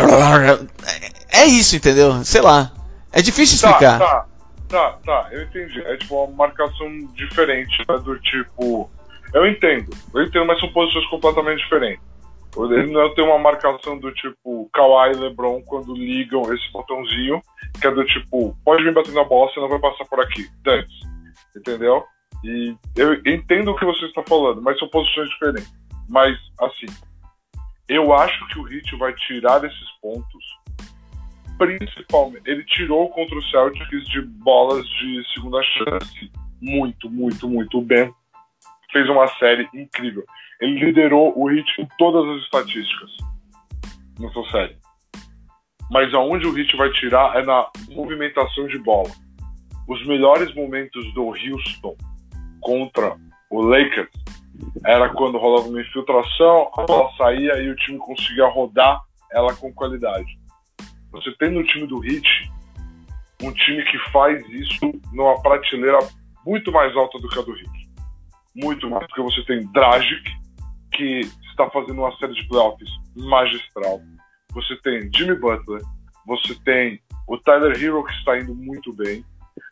é 1.31 1.45
isso, 1.45 1.75
entendeu? 1.75 2.23
Sei 2.25 2.41
lá. 2.41 2.71
É 3.11 3.21
difícil 3.21 3.55
explicar. 3.55 3.97
Tá, 3.97 4.05
tá, 4.05 4.27
tá, 4.67 4.99
tá, 5.05 5.29
eu 5.31 5.43
entendi. 5.43 5.81
É 5.81 5.97
tipo 5.97 6.23
uma 6.23 6.35
marcação 6.35 6.87
diferente, 7.13 7.77
né? 7.87 7.97
Do 7.99 8.19
tipo. 8.19 8.89
Eu 9.33 9.45
entendo, 9.47 9.95
eu 10.13 10.23
entendo, 10.23 10.45
mas 10.45 10.59
são 10.59 10.71
posições 10.73 11.05
completamente 11.07 11.59
diferentes. 11.59 12.03
Ele 12.57 12.91
não 12.91 13.13
tem 13.13 13.23
uma 13.23 13.37
marcação 13.37 13.97
do 13.97 14.11
tipo 14.11 14.67
Kawhi 14.73 15.11
e 15.11 15.19
LeBron 15.19 15.61
quando 15.61 15.93
ligam 15.93 16.41
esse 16.53 16.71
botãozinho, 16.71 17.39
que 17.79 17.87
é 17.87 17.91
do 17.91 18.03
tipo, 18.05 18.57
pode 18.65 18.83
vir 18.83 18.93
bater 18.93 19.13
na 19.13 19.23
bola, 19.23 19.51
você 19.51 19.59
não 19.59 19.69
vai 19.69 19.79
passar 19.79 20.05
por 20.05 20.19
aqui. 20.19 20.47
Dance. 20.63 20.91
Entendeu? 21.55 22.03
E 22.43 22.75
eu 22.95 23.13
entendo 23.25 23.69
o 23.69 23.75
que 23.75 23.85
você 23.85 24.05
está 24.05 24.23
falando, 24.23 24.61
mas 24.61 24.79
são 24.79 24.87
posições 24.89 25.29
diferentes. 25.29 25.78
Mas, 26.09 26.37
assim, 26.59 26.87
eu 27.87 28.13
acho 28.13 28.47
que 28.47 28.59
o 28.59 28.63
Hit 28.63 28.95
vai 28.97 29.13
tirar 29.13 29.59
desses 29.59 29.91
pontos, 30.01 30.45
principalmente. 31.57 32.49
Ele 32.49 32.63
tirou 32.65 33.09
contra 33.09 33.37
o 33.37 33.43
Celtics 33.43 34.07
de 34.07 34.21
bolas 34.21 34.87
de 34.87 35.23
segunda 35.33 35.61
chance. 35.63 36.31
Muito, 36.61 37.09
muito, 37.09 37.47
muito. 37.47 37.77
O 37.77 37.81
Ben 37.81 38.13
fez 38.91 39.07
uma 39.09 39.27
série 39.39 39.69
incrível. 39.73 40.25
Ele 40.59 40.85
liderou 40.85 41.33
o 41.37 41.47
Hit 41.47 41.69
em 41.79 41.87
todas 41.97 42.27
as 42.35 42.43
estatísticas 42.43 43.09
na 44.19 44.29
sua 44.31 44.49
série. 44.51 44.77
Mas 45.91 46.13
aonde 46.13 46.47
o 46.47 46.53
Hit 46.53 46.75
vai 46.75 46.91
tirar 46.91 47.37
é 47.37 47.45
na 47.45 47.67
movimentação 47.89 48.67
de 48.67 48.77
bola. 48.79 49.09
Os 49.87 50.05
melhores 50.05 50.53
momentos 50.53 51.11
do 51.13 51.27
Houston 51.29 51.95
contra 52.61 53.15
o 53.49 53.61
Lakers 53.61 54.09
era 54.85 55.09
quando 55.09 55.37
rolava 55.37 55.67
uma 55.67 55.81
infiltração, 55.81 56.71
a 56.77 56.83
bola 56.83 57.11
saía 57.17 57.61
e 57.61 57.69
o 57.69 57.75
time 57.75 57.97
conseguia 57.97 58.47
rodar 58.47 59.01
ela 59.31 59.53
com 59.55 59.73
qualidade. 59.73 60.39
Você 61.11 61.31
tem 61.37 61.51
no 61.51 61.63
time 61.63 61.87
do 61.87 62.03
Heat 62.03 62.27
um 63.41 63.51
time 63.53 63.83
que 63.85 63.97
faz 64.11 64.43
isso 64.49 64.91
numa 65.13 65.41
prateleira 65.41 65.99
muito 66.45 66.71
mais 66.71 66.95
alta 66.95 67.17
do 67.19 67.27
que 67.29 67.39
a 67.39 67.41
do 67.41 67.57
Heat. 67.57 67.89
Muito 68.55 68.89
mais, 68.89 69.05
porque 69.07 69.21
você 69.21 69.43
tem 69.45 69.65
Dragic, 69.71 70.23
que 70.93 71.21
está 71.49 71.69
fazendo 71.69 71.99
uma 72.01 72.15
série 72.17 72.33
de 72.33 72.47
playoffs 72.47 72.89
magistral. 73.15 74.01
Você 74.53 74.75
tem 74.81 75.09
Jimmy 75.15 75.35
Butler, 75.35 75.81
você 76.25 76.55
tem 76.65 76.99
o 77.27 77.37
Tyler 77.37 77.81
Hero 77.81 78.03
que 78.03 78.13
está 78.13 78.37
indo 78.37 78.53
muito 78.55 78.93
bem. 78.93 79.23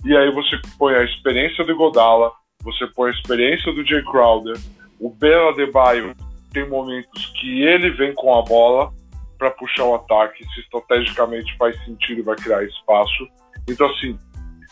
E 0.06 0.16
aí 0.16 0.32
você 0.32 0.60
põe 0.78 0.94
a 0.96 1.04
experiência 1.04 1.64
do 1.66 1.76
Godala, 1.76 2.32
você 2.68 2.86
põe 2.88 3.10
a 3.10 3.14
experiência 3.14 3.72
do 3.72 3.86
Jay 3.86 4.04
Crowder, 4.04 4.58
o 5.00 5.10
Ben 5.10 5.50
Adebayo 5.50 6.14
tem 6.52 6.68
momentos 6.68 7.28
que 7.40 7.62
ele 7.62 7.92
vem 7.92 8.14
com 8.14 8.38
a 8.38 8.42
bola 8.42 8.94
para 9.38 9.52
puxar 9.52 9.86
o 9.86 9.96
ataque, 9.96 10.44
se 10.54 10.60
estrategicamente 10.60 11.56
faz 11.56 11.82
sentido, 11.86 12.26
vai 12.26 12.36
criar 12.36 12.64
espaço. 12.64 13.28
Então, 13.70 13.90
assim, 13.90 14.20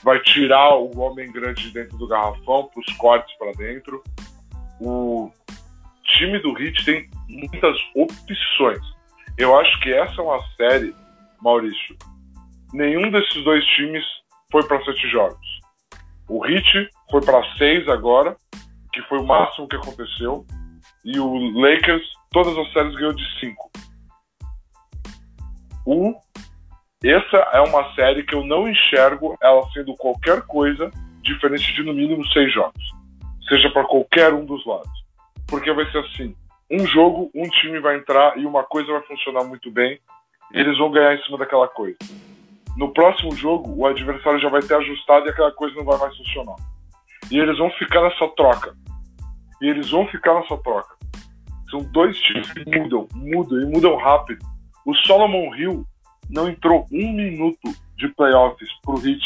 vai 0.03 0.19
tirar 0.19 0.75
o 0.75 0.99
homem 0.99 1.31
grande 1.31 1.63
de 1.63 1.71
dentro 1.71 1.97
do 1.97 2.07
garrafão 2.07 2.69
para 2.73 2.81
os 2.81 2.97
cortes 2.97 3.33
para 3.37 3.51
dentro. 3.53 4.03
O 4.81 5.31
time 6.03 6.39
do 6.39 6.59
Heat 6.59 6.83
tem 6.83 7.09
muitas 7.29 7.77
opções. 7.95 8.81
Eu 9.37 9.57
acho 9.57 9.79
que 9.79 9.93
essa 9.93 10.19
é 10.19 10.23
uma 10.23 10.41
série, 10.57 10.93
Maurício. 11.41 11.95
Nenhum 12.73 13.09
desses 13.09 13.41
dois 13.43 13.63
times 13.67 14.03
foi 14.51 14.67
para 14.67 14.83
sete 14.83 15.07
jogos. 15.09 15.59
O 16.27 16.45
Heat 16.45 16.89
foi 17.09 17.21
para 17.21 17.43
seis 17.57 17.87
agora, 17.87 18.35
que 18.91 19.01
foi 19.03 19.19
o 19.19 19.25
máximo 19.25 19.67
que 19.67 19.75
aconteceu. 19.75 20.45
E 21.03 21.19
o 21.19 21.59
Lakers, 21.59 22.03
todas 22.31 22.57
as 22.57 22.71
séries 22.73 22.95
ganhou 22.95 23.13
de 23.13 23.39
cinco. 23.39 23.71
O, 25.85 26.15
essa 27.03 27.37
é 27.53 27.61
uma 27.61 27.93
série 27.93 28.23
que 28.23 28.33
eu 28.33 28.43
não 28.43 28.67
enxergo 28.67 29.37
ela 29.41 29.67
sendo 29.71 29.93
qualquer 29.95 30.41
coisa 30.43 30.89
diferente 31.21 31.73
de 31.73 31.83
no 31.83 31.93
mínimo 31.93 32.25
seis 32.27 32.51
jogos. 32.53 32.83
Seja 33.47 33.69
para 33.69 33.83
qualquer 33.85 34.33
um 34.33 34.45
dos 34.45 34.65
lados. 34.65 35.05
Porque 35.47 35.71
vai 35.71 35.89
ser 35.91 35.99
assim: 35.99 36.35
um 36.71 36.85
jogo, 36.87 37.29
um 37.35 37.47
time 37.49 37.79
vai 37.79 37.97
entrar 37.97 38.37
e 38.37 38.45
uma 38.45 38.63
coisa 38.63 38.91
vai 38.91 39.03
funcionar 39.03 39.43
muito 39.43 39.69
bem. 39.69 39.99
E 40.51 40.59
eles 40.59 40.77
vão 40.77 40.91
ganhar 40.91 41.13
em 41.13 41.23
cima 41.23 41.37
daquela 41.37 41.67
coisa 41.67 41.97
no 42.75 42.91
próximo 42.91 43.35
jogo 43.35 43.73
o 43.75 43.85
adversário 43.85 44.39
já 44.39 44.49
vai 44.49 44.61
ter 44.61 44.75
ajustado 44.75 45.25
e 45.25 45.29
aquela 45.29 45.51
coisa 45.51 45.75
não 45.75 45.85
vai 45.85 45.97
mais 45.97 46.15
funcionar. 46.17 46.55
E 47.31 47.37
eles 47.37 47.57
vão 47.57 47.69
ficar 47.71 48.01
nessa 48.03 48.27
troca. 48.35 48.75
E 49.61 49.67
eles 49.67 49.89
vão 49.89 50.07
ficar 50.07 50.33
nessa 50.35 50.57
troca. 50.57 50.95
São 51.69 51.81
dois 51.91 52.17
times 52.19 52.51
que 52.53 52.65
mudam, 52.65 53.07
mudam 53.15 53.61
e 53.61 53.65
mudam 53.65 53.97
rápido. 53.97 54.45
O 54.85 54.93
Solomon 54.95 55.55
Hill 55.55 55.85
não 56.29 56.47
entrou 56.47 56.85
um 56.91 57.13
minuto 57.13 57.73
de 57.97 58.07
playoffs 58.09 58.69
pro 58.83 58.97
Heat 58.97 59.23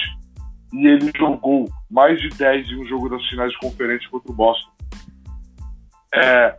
e 0.74 0.88
ele 0.88 1.12
jogou 1.18 1.70
mais 1.90 2.20
de 2.22 2.30
10 2.30 2.70
em 2.70 2.82
um 2.82 2.86
jogo 2.86 3.10
das 3.10 3.26
finais 3.28 3.52
de 3.52 3.60
conferência 3.60 4.10
contra 4.10 4.32
o 4.32 4.36
Boston. 4.36 4.70
É, 6.14 6.56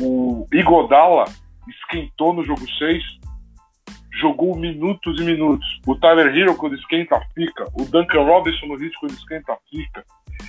o 0.00 0.46
Igodala 0.52 1.24
esquentou 1.68 2.32
no 2.32 2.44
jogo 2.44 2.66
6 2.78 3.21
jogou 4.22 4.56
minutos 4.56 5.20
e 5.20 5.24
minutos. 5.24 5.80
O 5.84 5.96
Tyler 5.96 6.34
Hero, 6.34 6.56
quando 6.56 6.76
esquenta, 6.76 7.20
fica. 7.34 7.64
O 7.74 7.84
Duncan 7.84 8.22
Robinson 8.22 8.66
no 8.66 8.82
Heat, 8.82 8.94
quando 9.00 9.12
esquenta, 9.12 9.58
fica. 9.68 10.04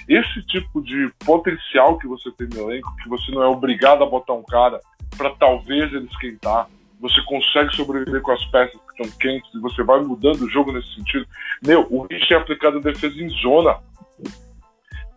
Esse 0.07 0.45
tipo 0.45 0.81
de 0.81 1.11
potencial 1.25 1.97
que 1.97 2.07
você 2.07 2.31
tem 2.31 2.47
no 2.47 2.69
elenco, 2.69 2.95
que 2.97 3.09
você 3.09 3.31
não 3.31 3.41
é 3.41 3.47
obrigado 3.47 4.03
a 4.03 4.09
botar 4.09 4.33
um 4.33 4.43
cara 4.43 4.79
para 5.17 5.31
talvez 5.31 5.91
ele 5.91 6.05
esquentar, 6.05 6.67
você 6.99 7.21
consegue 7.23 7.75
sobreviver 7.75 8.21
com 8.21 8.31
as 8.31 8.45
peças 8.45 8.79
que 8.79 9.03
estão 9.03 9.19
quentes 9.19 9.53
e 9.53 9.59
você 9.59 9.83
vai 9.83 9.99
mudando 10.01 10.43
o 10.43 10.49
jogo 10.49 10.71
nesse 10.71 10.93
sentido. 10.95 11.25
Meu, 11.65 11.87
o 11.89 12.07
Heat 12.09 12.27
tem 12.27 12.37
aplicado 12.37 12.79
defesa 12.79 13.21
em 13.21 13.29
zona. 13.29 13.79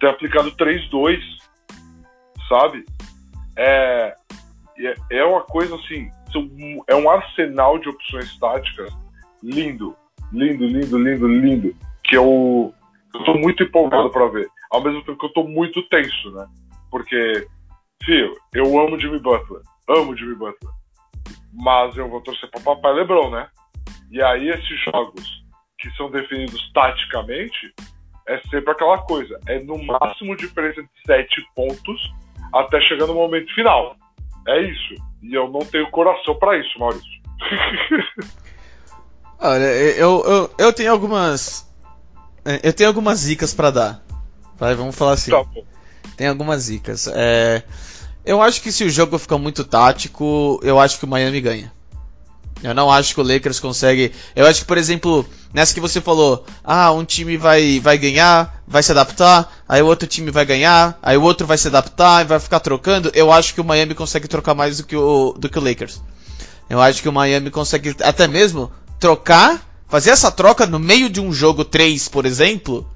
Tem 0.00 0.10
aplicado 0.10 0.50
3-2, 0.52 1.20
sabe? 2.48 2.84
É, 3.56 4.14
é 5.10 5.24
uma 5.24 5.42
coisa 5.42 5.74
assim, 5.76 6.10
é 6.86 6.94
um 6.94 7.08
arsenal 7.08 7.78
de 7.78 7.88
opções 7.88 8.38
táticas 8.38 8.92
lindo, 9.42 9.96
lindo, 10.32 10.66
lindo, 10.66 10.98
lindo, 10.98 11.28
lindo, 11.28 11.76
que 12.04 12.16
eu, 12.16 12.74
eu 13.14 13.24
tô 13.24 13.34
muito 13.34 13.62
empolgado 13.62 14.10
para 14.10 14.28
ver. 14.28 14.48
Ao 14.70 14.82
mesmo 14.82 15.02
tempo 15.04 15.18
que 15.18 15.26
eu 15.26 15.32
tô 15.32 15.44
muito 15.44 15.82
tenso, 15.88 16.30
né? 16.32 16.46
Porque, 16.90 17.46
filho, 18.04 18.32
eu 18.54 18.78
amo 18.78 18.98
Jimmy 18.98 19.18
Butler, 19.18 19.62
amo 19.88 20.16
Jimmy 20.16 20.34
Butler, 20.34 20.72
mas 21.52 21.96
eu 21.96 22.08
vou 22.08 22.20
torcer 22.20 22.50
para 22.50 22.60
papai 22.60 22.92
LeBron, 22.94 23.30
né? 23.30 23.48
E 24.10 24.22
aí 24.22 24.48
esses 24.48 24.80
jogos 24.84 25.44
que 25.78 25.90
são 25.96 26.10
definidos 26.10 26.70
taticamente 26.72 27.74
é 28.28 28.40
sempre 28.48 28.72
aquela 28.72 28.98
coisa, 28.98 29.38
é 29.46 29.60
no 29.60 29.82
máximo 29.84 30.36
diferença 30.36 30.82
de 30.82 30.88
sete 31.06 31.40
pontos 31.54 32.00
até 32.52 32.80
chegar 32.80 33.06
no 33.06 33.14
momento 33.14 33.52
final. 33.54 33.96
É 34.48 34.60
isso. 34.62 34.94
E 35.28 35.34
eu 35.34 35.48
não 35.48 35.60
tenho 35.60 35.90
coração 35.90 36.36
para 36.38 36.58
isso, 36.58 36.78
Maurício. 36.78 37.20
Olha, 39.38 39.64
eu, 39.64 40.24
eu, 40.24 40.50
eu 40.58 40.72
tenho 40.72 40.92
algumas. 40.92 41.70
É, 42.44 42.60
eu 42.62 42.72
tenho 42.72 42.88
algumas 42.88 43.22
dicas 43.22 43.52
para 43.52 43.70
dar. 43.70 44.02
Vai, 44.56 44.74
vamos 44.74 44.96
falar 44.96 45.12
assim. 45.12 45.30
Tá 45.30 45.44
tem 46.16 46.28
algumas 46.28 46.66
dicas. 46.66 47.08
É, 47.12 47.62
eu 48.24 48.40
acho 48.40 48.62
que 48.62 48.72
se 48.72 48.84
o 48.84 48.90
jogo 48.90 49.18
ficar 49.18 49.36
muito 49.36 49.64
tático, 49.64 50.60
eu 50.62 50.78
acho 50.80 50.98
que 50.98 51.04
o 51.04 51.08
Miami 51.08 51.40
ganha. 51.40 51.72
Eu 52.62 52.72
não 52.72 52.90
acho 52.90 53.14
que 53.14 53.20
o 53.20 53.24
Lakers 53.24 53.60
consegue. 53.60 54.12
Eu 54.34 54.46
acho 54.46 54.60
que, 54.60 54.66
por 54.66 54.78
exemplo, 54.78 55.26
nessa 55.52 55.74
que 55.74 55.80
você 55.80 56.00
falou, 56.00 56.44
ah, 56.64 56.90
um 56.92 57.04
time 57.04 57.36
vai, 57.36 57.80
vai 57.80 57.98
ganhar, 57.98 58.55
vai 58.66 58.82
se 58.82 58.90
adaptar, 58.90 59.62
aí 59.68 59.80
o 59.80 59.86
outro 59.86 60.08
time 60.08 60.30
vai 60.30 60.44
ganhar, 60.44 60.98
aí 61.02 61.16
o 61.16 61.22
outro 61.22 61.46
vai 61.46 61.56
se 61.56 61.68
adaptar 61.68 62.22
e 62.24 62.28
vai 62.28 62.40
ficar 62.40 62.60
trocando. 62.60 63.10
Eu 63.14 63.30
acho 63.30 63.54
que 63.54 63.60
o 63.60 63.64
Miami 63.64 63.94
consegue 63.94 64.26
trocar 64.26 64.54
mais 64.54 64.78
do 64.78 64.84
que 64.84 64.96
o, 64.96 65.34
do 65.38 65.48
que 65.48 65.58
o 65.58 65.62
Lakers. 65.62 66.02
Eu 66.68 66.80
acho 66.80 67.00
que 67.00 67.08
o 67.08 67.12
Miami 67.12 67.50
consegue 67.50 67.94
até 68.02 68.26
mesmo 68.26 68.72
trocar, 68.98 69.64
fazer 69.86 70.10
essa 70.10 70.32
troca 70.32 70.66
no 70.66 70.80
meio 70.80 71.08
de 71.08 71.20
um 71.20 71.32
jogo 71.32 71.64
3, 71.64 72.08
por 72.08 72.26
exemplo, 72.26 72.88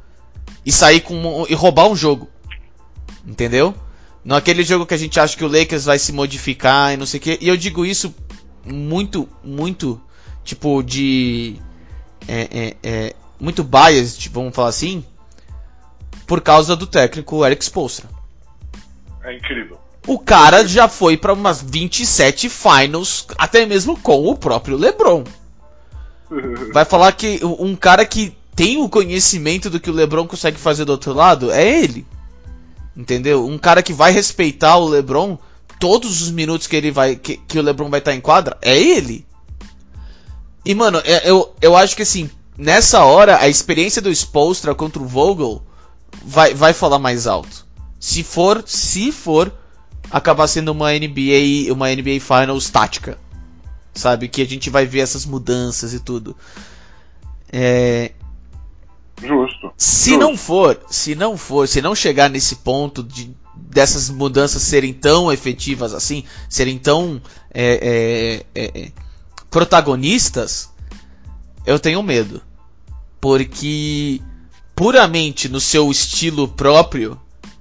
e 0.67 0.73
sair 0.73 1.01
com 1.01 1.47
e 1.49 1.55
roubar 1.55 1.87
um 1.87 1.95
jogo. 1.95 2.29
Entendeu? 3.25 3.75
Naquele 4.25 4.65
jogo 4.65 4.87
que 4.87 4.95
a 4.95 4.99
gente 4.99 5.21
acha 5.21 5.37
que 5.37 5.45
o 5.45 5.49
Lakers 5.49 5.85
vai 5.85 5.99
se 5.99 6.13
modificar 6.13 6.93
e 6.93 6.97
não 6.97 7.07
sei 7.07 7.19
o 7.19 7.23
que. 7.23 7.39
E 7.41 7.49
eu 7.49 7.57
digo 7.57 7.87
isso 7.87 8.13
muito, 8.65 9.29
muito, 9.43 10.01
tipo, 10.45 10.83
de. 10.83 11.57
É, 12.29 12.49
é, 12.51 12.77
é, 12.83 13.15
muito 13.39 13.65
biased, 13.65 14.29
vamos 14.29 14.55
falar 14.55 14.69
assim, 14.69 15.05
por 16.31 16.41
causa 16.41 16.77
do 16.77 16.87
técnico 16.87 17.45
Eric 17.45 17.65
Spoelstra. 17.65 18.09
É 19.25 19.37
incrível. 19.37 19.81
O 20.07 20.17
cara 20.17 20.65
já 20.65 20.89
foi 20.89 21.17
para 21.17 21.33
umas 21.33 21.61
27 21.61 22.49
finals, 22.49 23.27
até 23.37 23.67
mesmo 23.67 23.99
com 23.99 24.29
o 24.29 24.37
próprio 24.37 24.77
LeBron. 24.77 25.25
Vai 26.73 26.85
falar 26.85 27.11
que 27.15 27.41
um 27.43 27.75
cara 27.75 28.05
que 28.05 28.33
tem 28.55 28.81
o 28.81 28.89
conhecimento 28.89 29.69
do 29.69 29.81
que 29.81 29.91
o 29.91 29.93
LeBron 29.93 30.25
consegue 30.29 30.57
fazer 30.57 30.85
do 30.85 30.93
outro 30.93 31.13
lado 31.13 31.51
é 31.51 31.69
ele. 31.69 32.07
Entendeu? 32.97 33.45
Um 33.45 33.59
cara 33.59 33.83
que 33.83 33.93
vai 33.93 34.13
respeitar 34.13 34.77
o 34.77 34.87
LeBron 34.87 35.37
todos 35.81 36.23
os 36.23 36.31
minutos 36.31 36.69
que 36.69 36.77
ele 36.77 36.93
vai 36.93 37.17
que, 37.17 37.39
que 37.39 37.59
o 37.59 37.63
LeBron 37.63 37.91
vai 37.91 37.99
estar 37.99 38.15
em 38.15 38.21
quadra 38.21 38.57
é 38.63 38.79
ele. 38.79 39.27
E, 40.65 40.77
mano, 40.77 41.03
é, 41.05 41.29
eu, 41.29 41.53
eu 41.61 41.77
acho 41.77 41.97
que 41.97 42.03
assim, 42.03 42.31
nessa 42.57 43.03
hora, 43.03 43.39
a 43.41 43.49
experiência 43.49 44.01
do 44.01 44.13
Spolstra 44.13 44.77
contra 44.77 45.03
o 45.03 45.07
Vogel 45.07 45.63
vai, 46.25 46.55
vai 46.55 46.73
falar 46.73 46.99
mais 46.99 47.27
alto. 47.27 47.67
Se 47.99 48.23
for, 48.23 48.63
se 48.67 49.13
for, 49.13 49.53
acabar 50.11 50.47
sendo 50.47 50.73
uma 50.73 50.93
NBA, 50.93 51.73
uma 51.73 51.89
NBA 51.95 52.21
Finals 52.21 52.71
tática. 52.71 53.19
Sabe? 53.95 54.29
Que 54.29 54.43
a 54.43 54.47
gente 54.47 54.71
vai 54.71 54.87
ver 54.87 55.01
essas 55.01 55.27
mudanças 55.27 55.93
e 55.93 56.01
tudo. 56.01 56.37
É, 57.53 58.13
Justo. 59.21 59.73
se 59.77 60.11
Justo. 60.11 60.25
não 60.25 60.37
for, 60.37 60.81
se 60.89 61.15
não 61.15 61.37
for, 61.37 61.67
se 61.67 61.83
não 61.83 61.95
chegar 61.95 62.31
nesse 62.31 62.57
ponto 62.57 63.03
de 63.03 63.35
dessas 63.55 64.09
mudanças 64.09 64.63
serem 64.63 64.93
tão 64.93 65.31
efetivas 65.31 65.93
assim, 65.93 66.25
serem 66.49 66.79
tão 66.79 67.21
é, 67.53 68.45
é, 68.55 68.63
é, 68.63 68.81
é, 68.83 68.93
protagonistas, 69.51 70.71
eu 71.67 71.79
tenho 71.79 72.03
medo. 72.03 72.41
Porque 73.21 74.23
puramente 74.81 75.47
no 75.47 75.61
seu 75.61 75.91
estilo 75.91 76.49
próprio, 76.49 77.21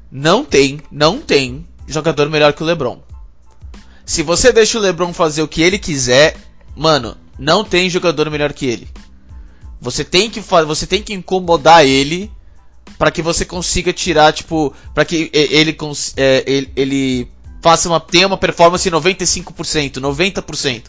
não 0.09 0.45
tem, 0.45 0.79
não 0.89 1.19
tem 1.19 1.67
jogador 1.85 2.29
melhor 2.29 2.53
que 2.53 2.63
o 2.63 2.65
LeBron. 2.65 2.97
Se 4.05 4.23
você 4.23 4.53
deixa 4.53 4.77
o 4.77 4.81
LeBron 4.81 5.13
fazer 5.13 5.41
o 5.41 5.47
que 5.47 5.61
ele 5.61 5.77
quiser, 5.77 6.37
mano, 6.77 7.17
não 7.37 7.65
tem 7.65 7.89
jogador 7.89 8.29
melhor 8.31 8.53
que 8.53 8.65
ele. 8.65 8.87
Você 9.81 10.05
tem 10.05 10.29
que 10.29 10.39
você 10.39 10.87
tem 10.87 11.03
que 11.03 11.13
incomodar 11.13 11.85
ele 11.85 12.31
para 12.97 13.11
que 13.11 13.21
você 13.21 13.43
consiga 13.43 13.91
tirar, 13.91 14.31
tipo, 14.31 14.73
para 14.93 15.03
que 15.03 15.29
ele, 15.33 15.77
é, 16.15 16.43
ele 16.47 16.71
ele 16.73 17.31
faça 17.61 17.89
uma 17.89 17.99
tenha 17.99 18.27
uma 18.27 18.37
performance 18.37 18.89
95%, 18.89 19.95
90%. 19.99 20.83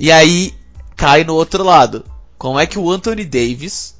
E 0.00 0.10
aí 0.10 0.54
cai 0.96 1.22
no 1.22 1.34
outro 1.34 1.62
lado. 1.62 2.02
Como 2.38 2.58
é 2.58 2.66
que 2.66 2.78
o 2.78 2.90
Anthony 2.90 3.26
Davis 3.26 3.94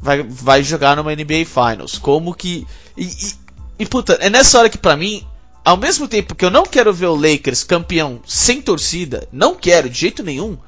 vai, 0.00 0.22
vai 0.22 0.62
jogar 0.62 0.96
numa 0.96 1.14
NBA 1.14 1.44
Finals? 1.46 1.98
Como 1.98 2.34
que 2.34 2.66
e, 2.96 3.04
e, 3.04 3.34
e, 3.80 3.86
puta, 3.86 4.14
é 4.20 4.28
nessa 4.28 4.58
hora 4.58 4.68
que 4.68 4.78
pra 4.78 4.96
mim, 4.96 5.26
ao 5.64 5.76
mesmo 5.76 6.08
tempo 6.08 6.34
que 6.34 6.44
eu 6.44 6.50
não 6.50 6.64
quero 6.64 6.92
ver 6.92 7.06
o 7.06 7.14
Lakers 7.14 7.64
campeão 7.64 8.20
sem 8.26 8.60
torcida, 8.60 9.26
não 9.32 9.54
quero 9.54 9.88
de 9.88 9.98
jeito 9.98 10.22
nenhum. 10.22 10.58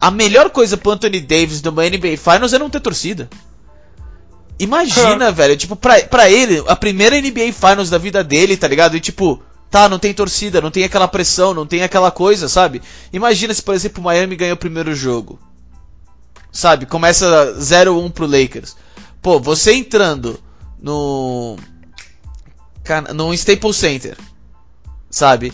A 0.00 0.10
melhor 0.10 0.50
coisa 0.50 0.76
pro 0.76 0.92
Anthony 0.92 1.20
Davis 1.20 1.62
numa 1.62 1.88
NBA 1.88 2.16
Finals 2.18 2.52
é 2.52 2.58
não 2.58 2.70
ter 2.70 2.80
torcida. 2.80 3.28
Imagina, 4.58 5.30
velho, 5.32 5.56
tipo, 5.56 5.74
pra, 5.74 6.00
pra 6.02 6.30
ele, 6.30 6.62
a 6.68 6.76
primeira 6.76 7.20
NBA 7.20 7.52
Finals 7.52 7.90
da 7.90 7.98
vida 7.98 8.22
dele, 8.22 8.56
tá 8.56 8.68
ligado? 8.68 8.96
E 8.96 9.00
tipo, 9.00 9.42
tá, 9.70 9.88
não 9.88 9.98
tem 9.98 10.12
torcida, 10.14 10.60
não 10.60 10.70
tem 10.70 10.84
aquela 10.84 11.08
pressão, 11.08 11.54
não 11.54 11.66
tem 11.66 11.82
aquela 11.82 12.10
coisa, 12.10 12.48
sabe? 12.48 12.82
Imagina 13.12 13.52
se, 13.54 13.62
por 13.62 13.74
exemplo, 13.74 14.00
o 14.00 14.04
Miami 14.04 14.36
ganha 14.36 14.54
o 14.54 14.58
primeiro 14.58 14.94
jogo. 14.94 15.38
Sabe? 16.54 16.86
Começa 16.86 17.56
0-1 17.58 18.10
pro 18.12 18.26
Lakers. 18.26 18.76
Pô, 19.20 19.40
você 19.40 19.74
entrando 19.74 20.40
no. 20.80 21.56
No 23.12 23.34
Staples 23.34 23.76
Center. 23.76 24.16
Sabe? 25.10 25.52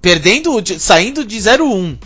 Perdendo. 0.00 0.60
de- 0.62 0.78
saindo 0.78 1.24
de 1.24 1.36
0-1. 1.36 1.98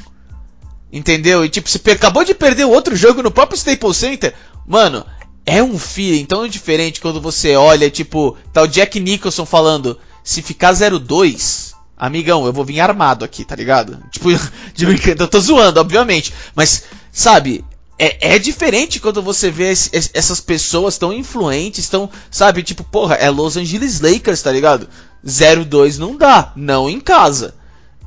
Entendeu? 0.92 1.44
E 1.44 1.48
tipo, 1.50 1.68
per- 1.80 1.96
acabou 1.96 2.24
de 2.24 2.34
perder 2.34 2.64
o 2.64 2.70
outro 2.70 2.96
jogo 2.96 3.22
no 3.22 3.30
próprio 3.30 3.56
Staples 3.58 3.96
Center. 3.98 4.34
Mano, 4.66 5.04
é 5.44 5.62
um 5.62 5.78
feeling 5.78 6.24
tão 6.24 6.48
diferente 6.48 7.00
quando 7.00 7.20
você 7.20 7.54
olha, 7.56 7.90
tipo, 7.90 8.36
tá 8.52 8.62
o 8.62 8.66
Jack 8.66 8.98
Nicholson 8.98 9.44
falando, 9.44 9.98
se 10.24 10.40
ficar 10.42 10.72
0-2, 10.72 11.74
amigão, 11.96 12.44
eu 12.46 12.52
vou 12.52 12.64
vir 12.64 12.80
armado 12.80 13.24
aqui, 13.24 13.44
tá 13.44 13.54
ligado? 13.54 14.02
Tipo, 14.10 14.28
de 14.74 14.86
brincadeira, 14.86 15.22
eu 15.24 15.28
tô 15.28 15.38
zoando, 15.40 15.78
obviamente. 15.80 16.32
Mas, 16.54 16.84
sabe, 17.12 17.64
é, 18.02 18.34
é 18.34 18.38
diferente 18.38 18.98
quando 18.98 19.22
você 19.22 19.50
vê 19.50 19.70
esse- 19.70 19.90
essas 20.14 20.40
pessoas 20.40 20.96
tão 20.96 21.12
influentes, 21.12 21.88
tão, 21.88 22.08
sabe, 22.30 22.62
tipo, 22.62 22.82
porra, 22.82 23.16
é 23.16 23.28
Los 23.28 23.56
Angeles 23.56 24.00
Lakers, 24.00 24.40
tá 24.42 24.50
ligado? 24.50 24.88
0-2 25.24 25.98
não 25.98 26.16
dá, 26.16 26.52
não 26.56 26.88
em 26.88 26.98
casa. 26.98 27.54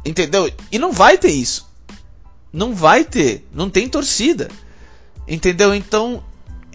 Entendeu? 0.03 0.51
E 0.71 0.79
não 0.79 0.91
vai 0.91 1.17
ter 1.17 1.32
isso. 1.32 1.69
Não 2.51 2.73
vai 2.73 3.03
ter. 3.06 3.47
Não 3.53 3.69
tem 3.69 3.88
torcida. 3.88 4.49
Entendeu? 5.27 5.73
Então, 5.73 6.23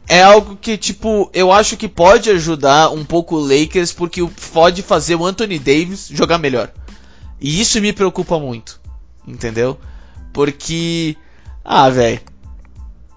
é 0.09 0.22
algo 0.22 0.57
que, 0.57 0.78
tipo, 0.78 1.28
eu 1.35 1.52
acho 1.52 1.76
que 1.76 1.87
pode 1.88 2.31
ajudar 2.31 2.90
um 2.90 3.04
pouco 3.04 3.37
o 3.37 3.40
Lakers, 3.40 3.92
porque 3.92 4.26
pode 4.52 4.81
fazer 4.83 5.16
o 5.16 5.26
Anthony 5.26 5.59
Davis 5.59 6.09
jogar 6.11 6.38
melhor. 6.38 6.72
E 7.40 7.61
isso 7.61 7.81
me 7.81 7.92
preocupa 7.92 8.38
muito. 8.38 8.81
Entendeu? 9.26 9.78
Porque. 10.33 11.16
Ah, 11.64 11.90
velho. 11.90 12.20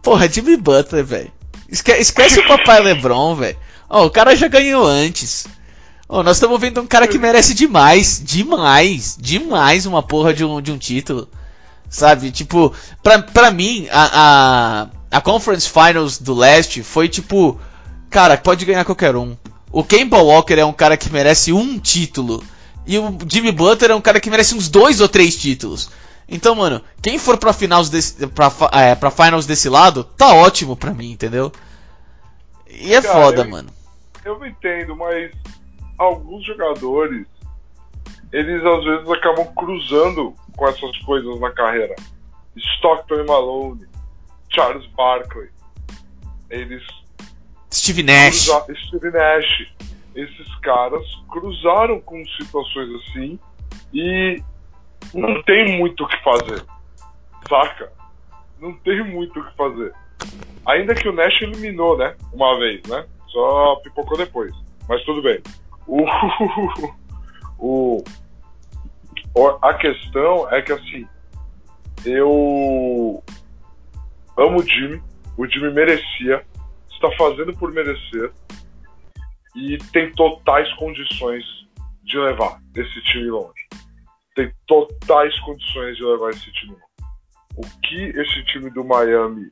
Porra, 0.02 0.28
Jimmy 0.28 0.58
Butler, 0.58 1.06
velho. 1.06 1.32
Esque 1.70 1.92
esquece 1.92 2.40
o 2.40 2.48
papai 2.48 2.82
LeBron, 2.84 3.36
velho. 3.36 3.58
Ó, 3.90 4.06
o 4.06 4.10
cara 4.10 4.36
já 4.36 4.48
ganhou 4.48 4.86
antes. 4.86 5.48
Ó, 6.08 6.22
nós 6.24 6.38
estamos 6.38 6.60
vendo 6.60 6.82
um 6.82 6.88
cara 6.88 7.08
que 7.08 7.18
merece 7.18 7.54
demais, 7.54 8.22
demais, 8.24 9.18
demais 9.20 9.86
uma 9.86 10.04
porra 10.04 10.34
de 10.34 10.44
um, 10.44 10.62
de 10.62 10.72
um 10.72 10.78
título. 10.78 11.30
Sabe? 11.90 12.32
Tipo, 12.32 12.74
pra, 13.02 13.22
pra 13.22 13.52
mim, 13.52 13.88
a, 13.92 14.88
a, 15.12 15.18
a 15.18 15.22
Conference 15.22 15.70
Finals 15.70 16.18
do 16.18 16.34
leste 16.34 16.84
foi 16.84 17.08
tipo. 17.08 17.60
Cara, 18.10 18.38
pode 18.38 18.66
ganhar 18.66 18.84
qualquer 18.84 19.16
um. 19.16 19.38
O 19.72 19.86
Kemba 19.86 20.18
Walker 20.18 20.56
é 20.56 20.66
um 20.66 20.74
cara 20.74 20.98
que 20.98 21.10
merece 21.10 21.54
um 21.54 21.80
título. 21.80 22.44
E 22.86 22.98
o 22.98 23.18
Jimmy 23.26 23.52
Butler 23.54 23.92
é 23.92 23.96
um 23.96 24.02
cara 24.02 24.20
que 24.20 24.30
merece 24.30 24.54
uns 24.54 24.68
dois 24.68 25.00
ou 25.00 25.08
três 25.08 25.36
títulos. 25.36 25.90
Então, 26.34 26.56
mano, 26.56 26.82
quem 27.02 27.20
for 27.20 27.38
pra 27.38 27.52
finals 27.52 27.90
desse, 27.90 28.26
pra, 28.28 28.50
é, 28.72 28.96
pra 28.96 29.12
finals 29.12 29.46
desse 29.46 29.68
lado, 29.68 30.04
tá 30.06 30.34
ótimo 30.34 30.78
pra 30.78 30.94
mim, 30.94 31.12
entendeu? 31.12 31.52
E 32.70 32.94
é 32.94 33.02
Cara, 33.02 33.14
foda, 33.14 33.42
eu- 33.42 33.50
mano. 33.50 33.70
Eu 34.24 34.40
não 34.40 34.48
entendo, 34.48 34.96
mas 34.96 35.32
alguns 35.98 36.46
jogadores, 36.46 37.28
eles 38.32 38.64
às 38.66 38.84
vezes 38.86 39.10
acabam 39.10 39.46
cruzando 39.56 40.34
com 40.56 40.68
essas 40.68 40.98
coisas 41.00 41.40
na 41.42 41.52
carreira. 41.52 41.96
Stockton 42.56 43.16
e 43.16 43.24
Malone, 43.26 43.86
Charles 44.50 44.86
Barkley, 44.96 45.50
eles 46.50 46.84
Steve 47.74 48.04
Nash. 48.04 48.48
cruza- 48.48 48.66
Steve 48.88 49.10
Nash, 49.12 49.74
esses 50.16 50.56
caras 50.62 51.04
cruzaram 51.30 52.00
com 52.02 52.24
situações 52.38 52.90
assim 53.02 53.40
e 53.94 54.42
não 55.14 55.42
tem 55.44 55.78
muito 55.78 56.04
o 56.04 56.08
que 56.08 56.24
fazer, 56.24 56.64
saca? 57.48 57.92
Não 58.60 58.74
tem 58.80 59.04
muito 59.04 59.40
o 59.40 59.46
que 59.46 59.56
fazer. 59.56 59.94
Ainda 60.66 60.94
que 60.94 61.08
o 61.08 61.14
Nash 61.14 61.42
eliminou, 61.42 61.98
né? 61.98 62.16
Uma 62.32 62.58
vez, 62.60 62.82
né? 62.88 63.06
Só 63.28 63.76
pipocou 63.78 64.18
depois. 64.18 64.54
Mas 64.88 65.04
tudo 65.04 65.22
bem. 65.22 65.42
O, 65.88 66.06
o, 67.58 68.04
a 69.62 69.74
questão 69.74 70.50
é 70.52 70.62
que 70.62 70.72
assim, 70.72 71.08
eu 72.06 73.24
amo 74.38 74.60
o 74.60 74.64
Jimmy, 74.68 75.02
o 75.38 75.48
Jimmy 75.48 75.72
merecia, 75.74 76.46
está 76.92 77.12
fazendo 77.18 77.56
por 77.58 77.72
merecer 77.72 78.32
e 79.56 79.78
tem 79.92 80.12
totais 80.14 80.72
condições 80.76 81.44
de 82.04 82.18
levar 82.18 82.60
esse 82.76 83.02
time 83.04 83.30
longe. 83.30 83.68
Tem 84.36 84.52
totais 84.68 85.38
condições 85.42 85.98
de 85.98 86.04
levar 86.04 86.30
esse 86.30 86.52
time. 86.54 86.76
O 87.58 87.62
que 87.84 88.04
esse 88.20 88.44
time 88.46 88.70
do 88.72 88.84
Miami. 88.84 89.52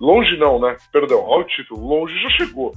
Longe 0.00 0.36
não, 0.36 0.60
né? 0.60 0.76
Perdão, 0.92 1.20
ao 1.20 1.44
título, 1.44 1.86
longe 1.86 2.14
já 2.20 2.30
chegou. 2.30 2.72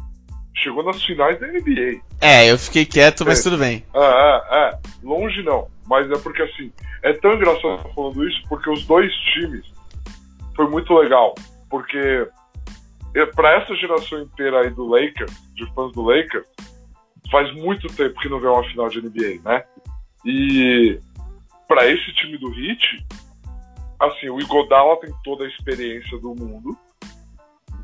Chegou 0.55 0.83
nas 0.83 1.01
finais 1.03 1.39
da 1.39 1.47
NBA. 1.47 2.01
É, 2.21 2.51
eu 2.51 2.57
fiquei 2.57 2.85
quieto, 2.85 3.25
mas 3.25 3.39
É. 3.39 3.43
tudo 3.43 3.57
bem. 3.57 3.83
É, 3.93 3.99
é, 3.99 4.57
é. 4.69 4.79
Longe 5.03 5.41
não. 5.43 5.67
Mas 5.87 6.09
é 6.11 6.17
porque 6.17 6.43
assim, 6.43 6.71
é 7.01 7.13
tão 7.13 7.33
engraçado 7.33 7.89
falando 7.95 8.27
isso 8.27 8.41
porque 8.47 8.69
os 8.69 8.85
dois 8.85 9.11
times 9.33 9.65
foi 10.55 10.69
muito 10.69 10.93
legal. 10.93 11.33
Porque 11.69 12.27
é, 13.15 13.25
pra 13.27 13.55
essa 13.55 13.73
geração 13.75 14.21
inteira 14.21 14.61
aí 14.61 14.69
do 14.69 14.85
Lakers, 14.87 15.31
de 15.55 15.65
fãs 15.73 15.91
do 15.93 16.03
Lakers, 16.03 16.47
faz 17.31 17.51
muito 17.55 17.87
tempo 17.95 18.19
que 18.19 18.29
não 18.29 18.39
vê 18.39 18.47
uma 18.47 18.63
final 18.65 18.89
de 18.89 19.01
NBA, 19.01 19.41
né? 19.43 19.63
E 20.25 20.99
pra 21.67 21.87
esse 21.87 22.11
time 22.13 22.37
do 22.37 22.53
Heat, 22.53 23.05
assim, 23.99 24.29
o 24.29 24.39
Igodala 24.39 24.99
tem 24.99 25.13
toda 25.23 25.45
a 25.45 25.47
experiência 25.47 26.17
do 26.19 26.35
mundo, 26.35 26.77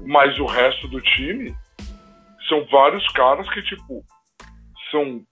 mas 0.02 0.38
o 0.39 0.45
resto 0.45 0.88
do 0.88 1.02
time 1.02 1.56
são 2.48 2.65
vários 2.65 3.08
caras 3.13 3.50
que, 3.50 3.62
tipo, 3.62 4.04
são 4.91 5.26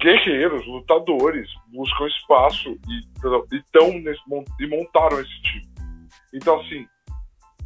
guerreiros, 0.00 0.66
lutadores, 0.66 1.48
buscam 1.72 2.06
espaço 2.06 2.78
e, 2.88 3.56
e, 3.56 3.62
tão 3.72 3.92
nesse, 4.00 4.22
e 4.60 4.66
montaram 4.66 5.20
esse 5.20 5.42
time. 5.42 5.68
Então, 6.32 6.60
assim, 6.60 6.86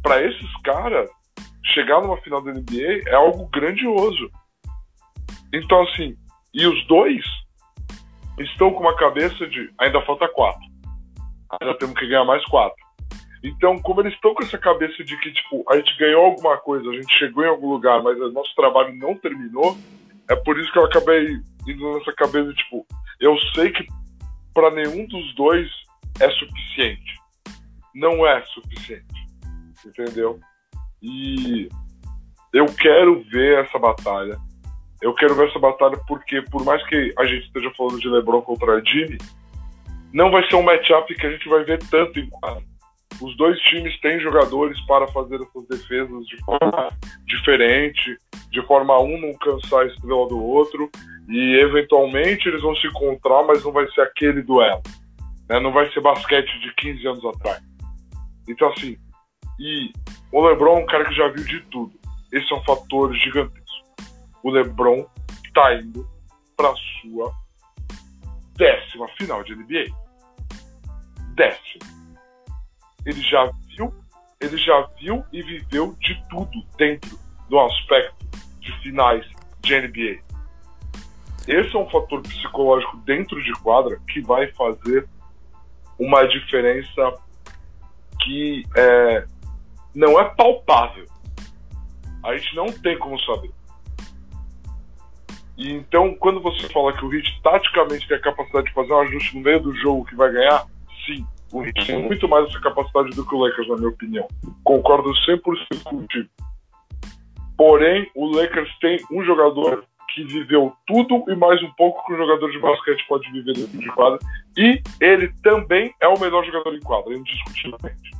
para 0.01 0.23
esses 0.23 0.61
caras, 0.63 1.09
chegar 1.73 2.01
numa 2.01 2.21
final 2.21 2.41
da 2.41 2.51
NBA 2.51 3.03
é 3.07 3.15
algo 3.15 3.47
grandioso. 3.47 4.29
Então, 5.53 5.81
assim, 5.83 6.15
e 6.53 6.65
os 6.67 6.87
dois 6.87 7.25
estão 8.39 8.71
com 8.71 8.81
uma 8.81 8.95
cabeça 8.95 9.47
de 9.47 9.71
ainda 9.77 10.01
falta 10.01 10.27
quatro. 10.29 10.61
Ainda 11.59 11.77
temos 11.77 11.97
que 11.97 12.07
ganhar 12.07 12.25
mais 12.25 12.43
quatro. 12.45 12.77
Então, 13.43 13.79
como 13.79 14.01
eles 14.01 14.13
estão 14.13 14.33
com 14.33 14.43
essa 14.43 14.57
cabeça 14.57 15.03
de 15.03 15.17
que, 15.17 15.31
tipo, 15.31 15.63
a 15.69 15.77
gente 15.77 15.97
ganhou 15.97 16.25
alguma 16.25 16.57
coisa, 16.57 16.89
a 16.89 16.93
gente 16.93 17.17
chegou 17.17 17.43
em 17.43 17.47
algum 17.47 17.69
lugar, 17.69 18.03
mas 18.03 18.19
o 18.19 18.31
nosso 18.31 18.53
trabalho 18.53 18.93
não 18.95 19.15
terminou, 19.15 19.77
é 20.29 20.35
por 20.35 20.59
isso 20.59 20.71
que 20.71 20.77
eu 20.77 20.85
acabei 20.85 21.37
indo 21.67 21.97
nessa 21.97 22.13
cabeça, 22.13 22.53
tipo, 22.53 22.85
eu 23.19 23.37
sei 23.55 23.71
que 23.71 23.85
para 24.53 24.71
nenhum 24.71 25.05
dos 25.07 25.35
dois 25.35 25.69
é 26.19 26.29
suficiente. 26.31 27.19
Não 27.95 28.27
é 28.27 28.41
suficiente. 28.43 29.05
Entendeu? 29.85 30.39
E 31.01 31.69
eu 32.53 32.65
quero 32.65 33.23
ver 33.23 33.63
essa 33.63 33.79
batalha. 33.79 34.37
Eu 35.01 35.13
quero 35.13 35.35
ver 35.35 35.49
essa 35.49 35.59
batalha 35.59 35.97
porque, 36.07 36.41
por 36.43 36.63
mais 36.65 36.85
que 36.87 37.13
a 37.17 37.25
gente 37.25 37.45
esteja 37.45 37.71
falando 37.77 37.99
de 37.99 38.09
LeBron 38.09 38.41
contra 38.41 38.83
Jimmy, 38.83 39.17
não 40.11 40.31
vai 40.31 40.47
ser 40.49 40.55
um 40.55 40.63
matchup 40.63 41.13
que 41.15 41.25
a 41.25 41.31
gente 41.31 41.47
vai 41.47 41.63
ver 41.63 41.79
tanto 41.89 42.19
em 42.19 42.29
quadro. 42.29 42.63
Os 43.21 43.35
dois 43.37 43.59
times 43.63 43.99
têm 43.99 44.19
jogadores 44.19 44.79
para 44.85 45.07
fazer 45.07 45.35
essas 45.35 45.67
defesas 45.67 46.25
de 46.25 46.37
forma 46.43 46.89
diferente, 47.25 48.17
de 48.49 48.61
forma 48.65 48.93
a 48.93 49.01
um 49.01 49.19
não 49.19 49.33
cansar 49.33 49.81
a 49.81 49.85
estrela 49.87 50.27
do 50.27 50.41
outro, 50.41 50.89
e 51.27 51.59
eventualmente 51.59 52.47
eles 52.47 52.61
vão 52.61 52.75
se 52.75 52.87
encontrar, 52.87 53.43
mas 53.43 53.63
não 53.63 53.71
vai 53.71 53.89
ser 53.91 54.01
aquele 54.01 54.41
duelo. 54.41 54.81
Né? 55.49 55.59
Não 55.59 55.71
vai 55.71 55.91
ser 55.91 56.01
basquete 56.01 56.49
de 56.61 56.73
15 56.75 57.07
anos 57.07 57.25
atrás. 57.25 57.61
Então, 58.47 58.69
assim, 58.69 58.97
e 59.59 59.91
o 60.31 60.45
LeBron 60.47 60.79
é 60.79 60.83
um 60.83 60.85
cara 60.85 61.05
que 61.05 61.15
já 61.15 61.27
viu 61.27 61.43
de 61.43 61.59
tudo. 61.65 61.91
Esse 62.31 62.51
é 62.53 62.55
um 62.55 62.63
fator 62.63 63.13
gigantesco. 63.13 63.58
O 64.43 64.51
LeBron 64.51 65.07
está 65.45 65.75
indo 65.75 66.07
para 66.55 66.73
sua 67.01 67.33
décima 68.55 69.07
final 69.17 69.43
de 69.43 69.55
NBA. 69.55 69.85
Décima. 71.35 71.99
Ele 73.05 73.21
já 73.21 73.51
viu, 73.67 73.93
ele 74.39 74.57
já 74.57 74.89
viu 74.99 75.23
e 75.31 75.41
viveu 75.41 75.95
de 75.99 76.21
tudo 76.29 76.63
dentro 76.77 77.17
do 77.49 77.59
aspecto 77.59 78.25
de 78.59 78.71
finais 78.81 79.25
de 79.61 79.79
NBA. 79.79 80.21
Esse 81.47 81.75
é 81.75 81.79
um 81.79 81.89
fator 81.89 82.21
psicológico 82.21 82.97
dentro 82.97 83.41
de 83.41 83.51
quadra 83.61 83.99
que 84.07 84.21
vai 84.21 84.51
fazer 84.53 85.07
uma 85.97 86.27
diferença 86.27 87.13
que 88.21 88.63
é, 88.75 89.25
não 89.95 90.19
é 90.19 90.25
palpável. 90.35 91.05
A 92.23 92.35
gente 92.35 92.55
não 92.55 92.67
tem 92.67 92.97
como 92.99 93.19
saber. 93.21 93.51
E 95.59 95.73
então, 95.73 96.15
quando 96.15 96.39
você 96.39 96.69
fala 96.69 96.93
que 96.93 97.03
o 97.03 97.13
Heat 97.13 97.41
taticamente 97.43 98.07
tem 98.07 98.15
a 98.15 98.21
capacidade 98.21 98.67
de 98.67 98.73
fazer 98.73 98.93
um 98.93 98.99
ajuste 99.01 99.35
no 99.35 99.43
meio 99.43 99.59
do 99.59 99.75
jogo 99.75 100.05
que 100.05 100.15
vai 100.15 100.31
ganhar, 100.31 100.65
sim, 101.05 101.27
o 101.51 101.61
Heat 101.61 101.85
tem 101.85 102.01
muito 102.01 102.29
mais 102.29 102.47
essa 102.47 102.61
capacidade 102.61 103.09
do 103.09 103.25
que 103.25 103.35
o 103.35 103.39
Lakers, 103.39 103.67
na 103.67 103.75
minha 103.75 103.89
opinião. 103.89 104.25
Concordo 104.63 105.11
100% 105.27 105.83
contigo. 105.83 106.29
Porém, 107.57 108.09
o 108.15 108.33
Lakers 108.33 108.69
tem 108.79 108.99
um 109.11 109.21
jogador 109.25 109.83
que 110.13 110.23
viveu 110.23 110.71
tudo 110.87 111.25
e 111.27 111.35
mais 111.35 111.61
um 111.61 111.71
pouco 111.73 112.05
que 112.05 112.13
um 112.13 112.17
jogador 112.17 112.49
de 112.49 112.57
basquete 112.57 113.05
pode 113.05 113.29
viver 113.29 113.53
dentro 113.53 113.77
de 113.77 113.87
quadra. 113.89 114.17
E 114.57 114.81
ele 115.01 115.29
também 115.43 115.93
é 115.99 116.07
o 116.07 116.17
melhor 116.17 116.45
jogador 116.45 116.73
em 116.73 116.79
quadra, 116.79 117.13
indiscutivelmente. 117.13 118.11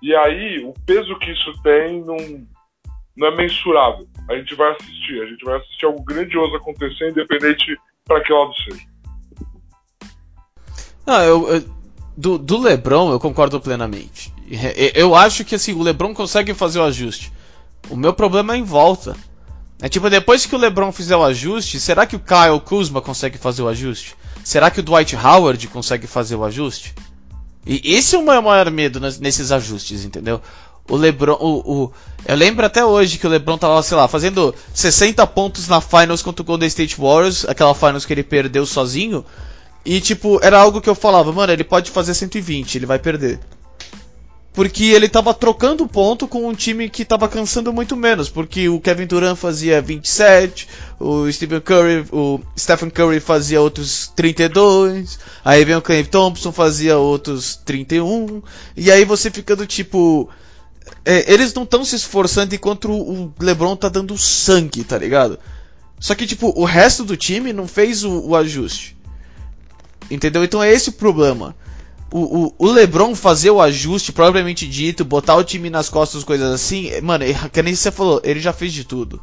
E 0.00 0.16
aí, 0.16 0.64
o 0.64 0.72
peso 0.86 1.18
que 1.18 1.32
isso 1.32 1.52
tem 1.62 2.02
não, 2.02 2.16
não 3.20 3.28
é 3.28 3.36
mensurável. 3.36 4.08
A 4.28 4.34
gente 4.34 4.54
vai 4.54 4.72
assistir, 4.72 5.22
a 5.22 5.26
gente 5.26 5.44
vai 5.44 5.58
assistir 5.58 5.84
algo 5.84 6.02
grandioso 6.02 6.56
acontecer, 6.56 7.10
independente 7.10 7.76
para 8.06 8.22
que 8.22 8.32
lado 8.32 8.52
seja. 8.64 8.86
Não, 11.06 11.22
eu, 11.22 11.48
eu, 11.48 11.64
do, 12.16 12.38
do 12.38 12.58
LeBron 12.58 13.12
eu 13.12 13.20
concordo 13.20 13.60
plenamente. 13.60 14.32
Eu 14.94 15.14
acho 15.14 15.44
que 15.44 15.54
assim, 15.54 15.74
o 15.74 15.82
LeBron 15.82 16.14
consegue 16.14 16.54
fazer 16.54 16.78
o 16.78 16.84
ajuste. 16.84 17.30
O 17.90 17.96
meu 17.96 18.14
problema 18.14 18.54
é 18.54 18.56
em 18.56 18.64
volta. 18.64 19.14
É 19.82 19.88
tipo, 19.88 20.08
depois 20.08 20.46
que 20.46 20.54
o 20.54 20.58
LeBron 20.58 20.90
fizer 20.90 21.16
o 21.16 21.24
ajuste, 21.24 21.78
será 21.78 22.06
que 22.06 22.16
o 22.16 22.20
Kyle 22.20 22.60
Kuzma 22.64 23.00
consegue 23.02 23.38
fazer 23.38 23.62
o 23.62 23.68
ajuste? 23.68 24.16
Será 24.42 24.70
que 24.70 24.80
o 24.80 24.82
Dwight 24.82 25.14
Howard 25.14 25.68
consegue 25.68 26.06
fazer 26.06 26.36
o 26.36 26.44
ajuste? 26.44 26.94
E 27.66 27.94
esse 27.94 28.16
é 28.16 28.18
o 28.18 28.24
meu 28.24 28.40
maior 28.40 28.70
medo 28.70 28.98
nesses 28.98 29.52
ajustes, 29.52 30.04
entendeu? 30.04 30.40
O 30.90 30.96
LeBron, 30.96 31.38
o, 31.40 31.84
o, 31.84 31.92
eu 32.26 32.36
lembro 32.36 32.66
até 32.66 32.84
hoje 32.84 33.16
que 33.16 33.26
o 33.26 33.30
LeBron 33.30 33.56
tava, 33.56 33.82
sei 33.82 33.96
lá, 33.96 34.08
fazendo 34.08 34.54
60 34.74 35.26
pontos 35.28 35.68
na 35.68 35.80
Finals 35.80 36.20
contra 36.20 36.42
o 36.42 36.44
Golden 36.44 36.66
State 36.66 37.00
Warriors, 37.00 37.46
aquela 37.48 37.74
Finals 37.74 38.04
que 38.04 38.12
ele 38.12 38.24
perdeu 38.24 38.66
sozinho. 38.66 39.24
E 39.84 40.00
tipo, 40.00 40.38
era 40.42 40.58
algo 40.60 40.80
que 40.80 40.90
eu 40.90 40.94
falava, 40.94 41.32
mano, 41.32 41.52
ele 41.52 41.64
pode 41.64 41.90
fazer 41.90 42.12
120, 42.12 42.74
ele 42.74 42.86
vai 42.86 42.98
perder. 42.98 43.40
Porque 44.52 44.86
ele 44.86 45.08
tava 45.08 45.32
trocando 45.32 45.86
ponto 45.86 46.26
com 46.26 46.48
um 46.48 46.54
time 46.54 46.90
que 46.90 47.04
tava 47.04 47.28
cansando 47.28 47.72
muito 47.72 47.96
menos. 47.96 48.28
Porque 48.28 48.68
o 48.68 48.80
Kevin 48.80 49.06
Durant 49.06 49.36
fazia 49.36 49.80
27, 49.80 50.68
o 50.98 51.30
Stephen 51.30 51.60
Curry, 51.60 52.04
o 52.10 52.40
Stephen 52.58 52.90
Curry 52.90 53.20
fazia 53.20 53.60
outros 53.60 54.12
32, 54.16 55.20
aí 55.44 55.64
vem 55.64 55.76
o 55.76 55.82
Clay 55.82 56.04
Thompson 56.04 56.50
fazia 56.50 56.98
outros 56.98 57.56
31, 57.64 58.42
e 58.76 58.90
aí 58.90 59.04
você 59.04 59.30
fica 59.30 59.54
do 59.54 59.66
tipo. 59.66 60.28
É, 61.04 61.32
eles 61.32 61.54
não 61.54 61.62
estão 61.62 61.84
se 61.84 61.96
esforçando 61.96 62.54
enquanto 62.54 62.90
o 62.90 63.32
LeBron 63.40 63.74
tá 63.76 63.88
dando 63.88 64.16
sangue, 64.18 64.84
tá 64.84 64.98
ligado? 64.98 65.38
Só 65.98 66.14
que, 66.14 66.26
tipo, 66.26 66.52
o 66.56 66.64
resto 66.64 67.04
do 67.04 67.16
time 67.16 67.52
não 67.52 67.66
fez 67.66 68.04
o, 68.04 68.28
o 68.28 68.36
ajuste. 68.36 68.96
Entendeu? 70.10 70.42
Então 70.44 70.62
é 70.62 70.72
esse 70.72 70.90
o 70.90 70.92
problema 70.92 71.54
o, 72.12 72.46
o, 72.46 72.54
o, 72.58 72.72
LeBron 72.72 73.14
fazer 73.14 73.50
o 73.50 73.60
ajuste, 73.60 74.12
propriamente 74.12 74.66
dito, 74.66 75.04
botar 75.04 75.36
o 75.36 75.44
time 75.44 75.70
nas 75.70 75.88
costas, 75.88 76.24
coisas 76.24 76.52
assim, 76.52 76.90
mano, 77.00 77.24
que 77.52 77.62
nem 77.62 77.74
você 77.74 77.90
falou, 77.90 78.20
ele 78.24 78.40
já 78.40 78.52
fez 78.52 78.72
de 78.72 78.84
tudo. 78.84 79.22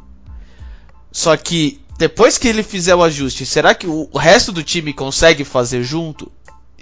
Só 1.12 1.36
que 1.36 1.80
depois 1.98 2.38
que 2.38 2.48
ele 2.48 2.62
fizer 2.62 2.94
o 2.94 3.02
ajuste, 3.02 3.44
será 3.44 3.74
que 3.74 3.86
o, 3.86 4.08
o 4.10 4.18
resto 4.18 4.52
do 4.52 4.62
time 4.62 4.92
consegue 4.92 5.44
fazer 5.44 5.82
junto? 5.82 6.30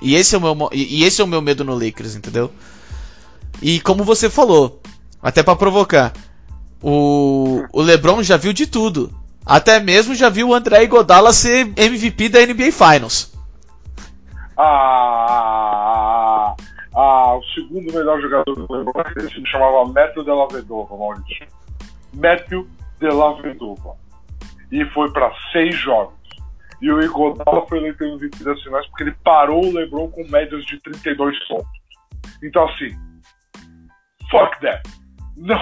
E 0.01 0.15
esse 0.15 0.35
é 0.35 0.39
o 0.39 0.41
meu, 0.41 0.71
e, 0.73 1.01
e 1.01 1.05
esse 1.05 1.21
é 1.21 1.25
o 1.25 1.29
meu 1.29 1.41
medo 1.41 1.65
no 1.65 1.75
Lakers, 1.75 2.15
entendeu? 2.15 2.53
E 3.61 3.81
como 3.81 4.05
você 4.05 4.29
falou, 4.29 4.81
até 5.23 5.43
para 5.43 5.57
provocar, 5.57 6.13
o, 6.83 7.65
o 7.73 7.83
LeBron 7.83 8.23
já 8.23 8.37
viu 8.37 8.53
de 8.53 8.67
tudo. 8.67 9.13
Até 9.45 9.81
mesmo 9.81 10.15
já 10.15 10.29
viu 10.29 10.49
o 10.49 10.55
André 10.55 10.83
Iguodala 10.83 11.33
ser 11.33 11.73
MVP 11.77 12.29
da 12.29 12.45
NBA 12.45 12.73
Finals. 12.73 13.33
Ah, 14.59 16.55
ah, 16.95 17.37
o 17.37 17.43
segundo 17.55 17.93
melhor 17.93 18.21
jogador 18.21 18.55
do 18.55 18.73
LeBron 18.73 19.05
se 19.29 19.47
chamava 19.47 19.85
Matthew 19.85 20.25
Della 20.25 20.49
Vedova, 20.49 20.97
Maurício. 20.97 21.47
Matthew 22.15 22.67
Della 22.99 23.35
Vedova. 23.41 23.95
E 24.73 24.85
foi 24.87 25.13
para 25.13 25.33
seis 25.53 25.77
jogos. 25.79 26.15
E 26.81 26.91
o 26.91 27.01
Iguodala 27.01 27.67
foi 27.67 27.79
eleito 27.79 28.05
MVP 28.05 28.45
das 28.45 28.63
finais 28.63 28.87
porque 28.89 29.05
ele 29.05 29.15
parou 29.25 29.65
o 29.65 29.73
LeBron 29.73 30.09
com 30.09 30.27
médias 30.29 30.65
de 30.65 30.81
32 30.81 31.39
pontos. 31.47 31.69
Então, 32.43 32.69
assim, 32.69 32.97
fuck 34.31 34.61
that. 34.61 34.83
Não. 35.37 35.61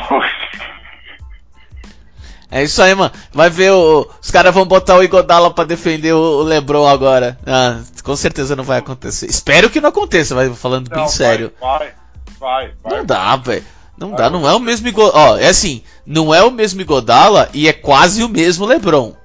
É 2.51 2.63
isso 2.63 2.81
aí, 2.81 2.95
mano. 2.95 3.11
Vai 3.33 3.51
ver 3.51 3.73
o. 3.73 4.09
Os 4.23 4.31
caras 4.31 4.55
vão 4.55 4.65
botar 4.65 4.97
o 4.97 5.03
Igodala 5.03 5.53
pra 5.53 5.65
defender 5.65 6.13
o 6.13 6.43
Lebron 6.43 6.87
agora. 6.87 7.37
Ah, 7.45 7.81
com 8.05 8.15
certeza 8.15 8.55
não 8.55 8.63
vai 8.63 8.79
acontecer. 8.79 9.27
Espero 9.27 9.69
que 9.69 9.81
não 9.81 9.89
aconteça, 9.89 10.37
vai 10.37 10.49
falando 10.51 10.89
não, 10.89 10.97
bem 10.97 11.05
vai, 11.05 11.13
sério. 11.13 11.53
Vai, 11.61 11.93
vai, 12.39 12.73
vai. 12.83 12.99
Não 12.99 13.05
dá, 13.05 13.35
velho. 13.37 13.65
Não 13.99 14.11
vai, 14.11 14.19
dá, 14.19 14.31
não 14.31 14.49
é 14.49 14.55
o 14.55 14.61
mesmo 14.61 14.87
Igodala. 14.87 15.33
Ó, 15.33 15.37
é 15.37 15.49
assim, 15.49 15.83
não 16.07 16.33
é 16.33 16.45
o 16.45 16.51
mesmo 16.51 16.81
Igodala 16.81 17.49
e 17.53 17.67
é 17.67 17.73
quase 17.73 18.23
o 18.23 18.29
mesmo 18.29 18.67
Lebron. 18.67 19.17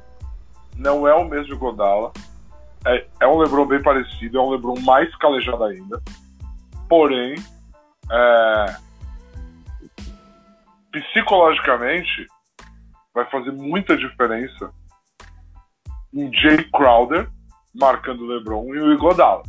Não 0.76 1.08
é 1.08 1.14
o 1.14 1.26
mesmo 1.26 1.54
Igodala. 1.54 2.12
É, 2.86 3.06
é 3.20 3.28
um 3.28 3.38
Lebron 3.38 3.66
bem 3.68 3.84
parecido, 3.84 4.40
é 4.40 4.42
um 4.42 4.50
Lebron 4.50 4.80
mais 4.80 5.14
calejado 5.18 5.66
ainda. 5.66 6.02
Porém, 6.88 7.36
é... 8.12 8.76
psicologicamente, 10.92 12.28
vai 13.14 13.26
fazer 13.30 13.52
muita 13.52 13.98
diferença 13.98 14.72
em 16.14 16.32
Jay 16.34 16.64
Crowder 16.72 17.30
marcando 17.76 18.24
o 18.24 18.28
LeBron 18.28 18.74
e 18.74 18.80
o 18.80 18.94
Igodala. 18.94 19.44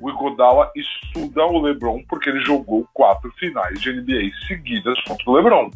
O 0.00 0.10
Igodala 0.10 0.70
estuda 0.74 1.44
o 1.46 1.60
LeBron 1.60 2.02
porque 2.08 2.30
ele 2.30 2.40
jogou 2.40 2.86
quatro 2.92 3.30
finais 3.32 3.80
de 3.80 3.92
NBA 3.92 4.30
seguidas 4.48 5.00
contra 5.04 5.30
o 5.30 5.34
LeBron. 5.34 5.70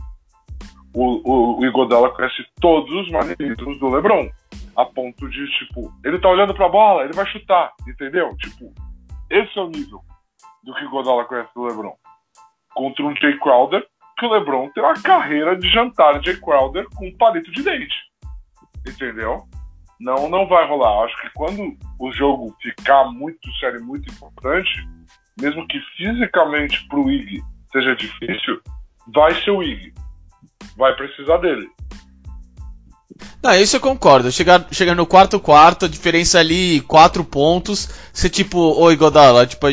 O, 0.95 1.31
o, 1.31 1.61
o 1.61 1.67
Igodala 1.67 2.11
conhece 2.11 2.45
todos 2.61 2.91
os 2.91 3.11
maneirismos 3.11 3.79
do 3.79 3.89
LeBron, 3.89 4.31
a 4.75 4.85
ponto 4.87 5.29
de, 5.29 5.47
tipo, 5.59 5.93
ele 6.03 6.19
tá 6.19 6.29
olhando 6.29 6.55
pra 6.55 6.69
bola, 6.69 7.05
ele 7.05 7.13
vai 7.13 7.27
chutar, 7.27 7.73
entendeu? 7.87 8.35
Tipo, 8.37 8.73
esse 9.31 9.59
é 9.59 9.63
o 9.63 9.69
nível 9.69 10.01
do 10.65 10.75
que 10.75 10.85
o 10.85 10.87
Igodala 10.87 11.25
conhece 11.27 11.51
do 11.55 11.65
LeBron. 11.65 11.95
Contra 12.75 13.05
um 13.05 13.15
Jay 13.17 13.39
Crowder 13.39 13.87
que 14.17 14.25
o 14.25 14.33
LeBron 14.33 14.71
tem 14.71 14.83
uma 14.83 14.95
carreira 14.95 15.57
de 15.57 15.69
jantar 15.71 16.21
de 16.21 16.37
Crowder 16.41 16.87
com 16.95 17.13
palito 17.17 17.51
de 17.53 17.63
dente. 17.63 17.95
Entendeu? 18.87 19.47
Não, 20.01 20.29
não 20.29 20.47
vai 20.49 20.67
rolar. 20.67 21.05
Acho 21.05 21.21
que 21.21 21.31
quando 21.35 21.77
o 21.99 22.13
jogo 22.13 22.55
ficar 22.63 23.05
muito 23.13 23.53
sério, 23.59 23.85
muito 23.85 24.11
importante, 24.11 24.71
mesmo 25.41 25.67
que 25.69 25.79
fisicamente 25.97 26.87
pro 26.89 27.11
Ig 27.11 27.43
seja 27.73 27.95
difícil, 27.95 28.61
vai 29.15 29.35
ser 29.43 29.51
o 29.51 29.63
Ig. 29.63 29.93
Vai 30.77 30.95
precisar 30.95 31.39
dele. 31.39 31.69
Não, 33.43 33.55
isso 33.55 33.77
eu 33.77 33.81
concordo. 33.81 34.31
Chegar, 34.31 34.67
chegar 34.73 34.95
no 34.95 35.07
quarto 35.07 35.41
quarto, 35.41 35.87
a 35.87 35.89
diferença 35.89 36.39
ali, 36.39 36.81
quatro 36.83 37.25
pontos. 37.25 38.11
Você 38.13 38.29
tipo, 38.29 38.59
oi 38.59 38.97
Godala, 38.97 39.47
tipo, 39.47 39.67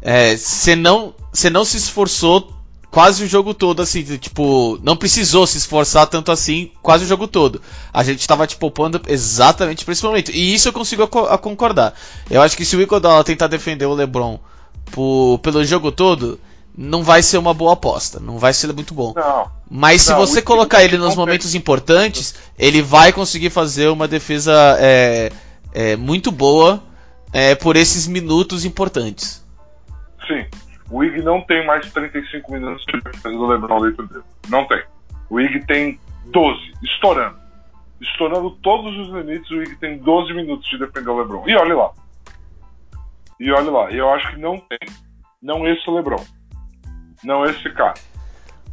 é, 0.00 0.36
você 0.36 0.74
não, 0.74 1.14
você 1.32 1.50
não 1.50 1.64
se 1.64 1.76
esforçou 1.76 2.54
quase 2.94 3.24
o 3.24 3.26
jogo 3.26 3.52
todo, 3.52 3.82
assim, 3.82 4.04
tipo, 4.04 4.78
não 4.80 4.96
precisou 4.96 5.48
se 5.48 5.58
esforçar 5.58 6.06
tanto 6.06 6.30
assim, 6.30 6.70
quase 6.80 7.04
o 7.04 7.08
jogo 7.08 7.26
todo. 7.26 7.60
A 7.92 8.04
gente 8.04 8.24
tava 8.24 8.46
te 8.46 8.56
poupando 8.56 9.02
exatamente 9.08 9.84
para 9.84 9.90
esse 9.90 10.04
momento. 10.04 10.30
E 10.30 10.54
isso 10.54 10.68
eu 10.68 10.72
consigo 10.72 11.04
concordar. 11.08 11.92
Eu 12.30 12.40
acho 12.40 12.56
que 12.56 12.64
se 12.64 12.76
o 12.76 12.80
Iguodala 12.80 13.24
tentar 13.24 13.48
defender 13.48 13.84
o 13.84 13.94
LeBron 13.94 14.38
por, 14.92 15.40
pelo 15.40 15.64
jogo 15.64 15.90
todo, 15.90 16.38
não 16.78 17.02
vai 17.02 17.20
ser 17.20 17.36
uma 17.36 17.52
boa 17.52 17.72
aposta, 17.72 18.20
não 18.20 18.38
vai 18.38 18.52
ser 18.52 18.72
muito 18.72 18.94
bom. 18.94 19.12
Não. 19.16 19.50
Mas 19.68 20.02
se 20.02 20.12
Não, 20.12 20.18
você 20.18 20.38
o 20.38 20.44
colocar 20.44 20.84
ele 20.84 20.96
nos 20.96 21.16
momentos 21.16 21.52
importantes, 21.52 22.36
ele 22.56 22.80
vai 22.80 23.12
conseguir 23.12 23.50
fazer 23.50 23.88
uma 23.88 24.06
defesa 24.06 24.52
é, 24.78 25.32
é, 25.72 25.96
muito 25.96 26.30
boa 26.30 26.80
é, 27.32 27.56
por 27.56 27.74
esses 27.74 28.06
minutos 28.06 28.64
importantes. 28.64 29.42
Sim. 30.28 30.46
O 30.90 31.02
Ig 31.02 31.22
não 31.22 31.40
tem 31.42 31.66
mais 31.66 31.90
35 31.92 32.52
minutos 32.52 32.84
de 32.86 33.00
defesa 33.00 33.30
do 33.30 33.46
LeBron 33.46 33.80
dentro 33.82 34.06
dele. 34.08 34.24
Não 34.48 34.66
tem. 34.66 34.82
O 35.30 35.40
Ig 35.40 35.64
tem 35.66 35.98
12, 36.26 36.72
estourando. 36.82 37.38
Estourando 38.00 38.50
todos 38.62 38.94
os 38.98 39.08
limites, 39.14 39.50
o 39.50 39.62
Ig 39.62 39.76
tem 39.76 39.98
12 39.98 40.34
minutos 40.34 40.68
de 40.68 40.78
defender 40.78 41.08
o 41.10 41.18
LeBron. 41.18 41.48
E 41.48 41.56
olhe 41.56 41.72
lá. 41.72 41.90
E 43.40 43.50
olhe 43.50 43.70
lá. 43.70 43.90
Eu 43.90 44.10
acho 44.10 44.30
que 44.30 44.40
não 44.40 44.58
tem. 44.58 44.78
Não 45.42 45.66
esse 45.66 45.90
LeBron. 45.90 46.22
Não 47.22 47.44
esse 47.46 47.70
cara. 47.70 47.94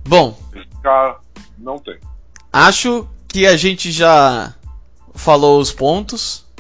Bom, 0.08 0.38
Esse 0.54 0.68
cara 0.82 1.20
não 1.58 1.78
tem. 1.78 1.98
acho 2.52 3.08
que 3.28 3.46
a 3.46 3.56
gente 3.56 3.92
já 3.92 4.54
falou 5.14 5.60
os 5.60 5.72
pontos. 5.72 6.51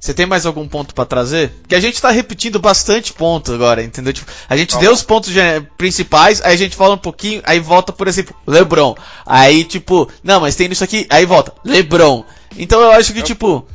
Você 0.00 0.14
tem 0.14 0.24
mais 0.24 0.46
algum 0.46 0.66
ponto 0.66 0.94
pra 0.94 1.04
trazer? 1.04 1.50
Porque 1.60 1.74
a 1.74 1.80
gente 1.80 2.00
tá 2.00 2.10
repetindo 2.10 2.58
bastante 2.58 3.12
ponto 3.12 3.52
agora, 3.52 3.82
entendeu? 3.82 4.14
Tipo, 4.14 4.32
a 4.48 4.56
gente 4.56 4.72
Tá 4.72 4.80
deu 4.80 4.92
os 4.92 5.02
pontos 5.02 5.30
principais, 5.76 6.40
aí 6.40 6.54
a 6.54 6.56
gente 6.56 6.74
fala 6.74 6.94
um 6.94 6.98
pouquinho, 6.98 7.42
aí 7.44 7.60
volta, 7.60 7.92
por 7.92 8.08
exemplo, 8.08 8.34
LeBron. 8.46 8.96
Aí, 9.26 9.62
tipo, 9.62 10.10
não, 10.24 10.40
mas 10.40 10.56
tem 10.56 10.72
isso 10.72 10.82
aqui, 10.82 11.06
aí 11.10 11.26
volta, 11.26 11.52
LeBron. 11.62 12.24
Então 12.56 12.80
eu 12.80 12.92
acho 12.92 13.12
que, 13.12 13.22
tipo, 13.22 13.66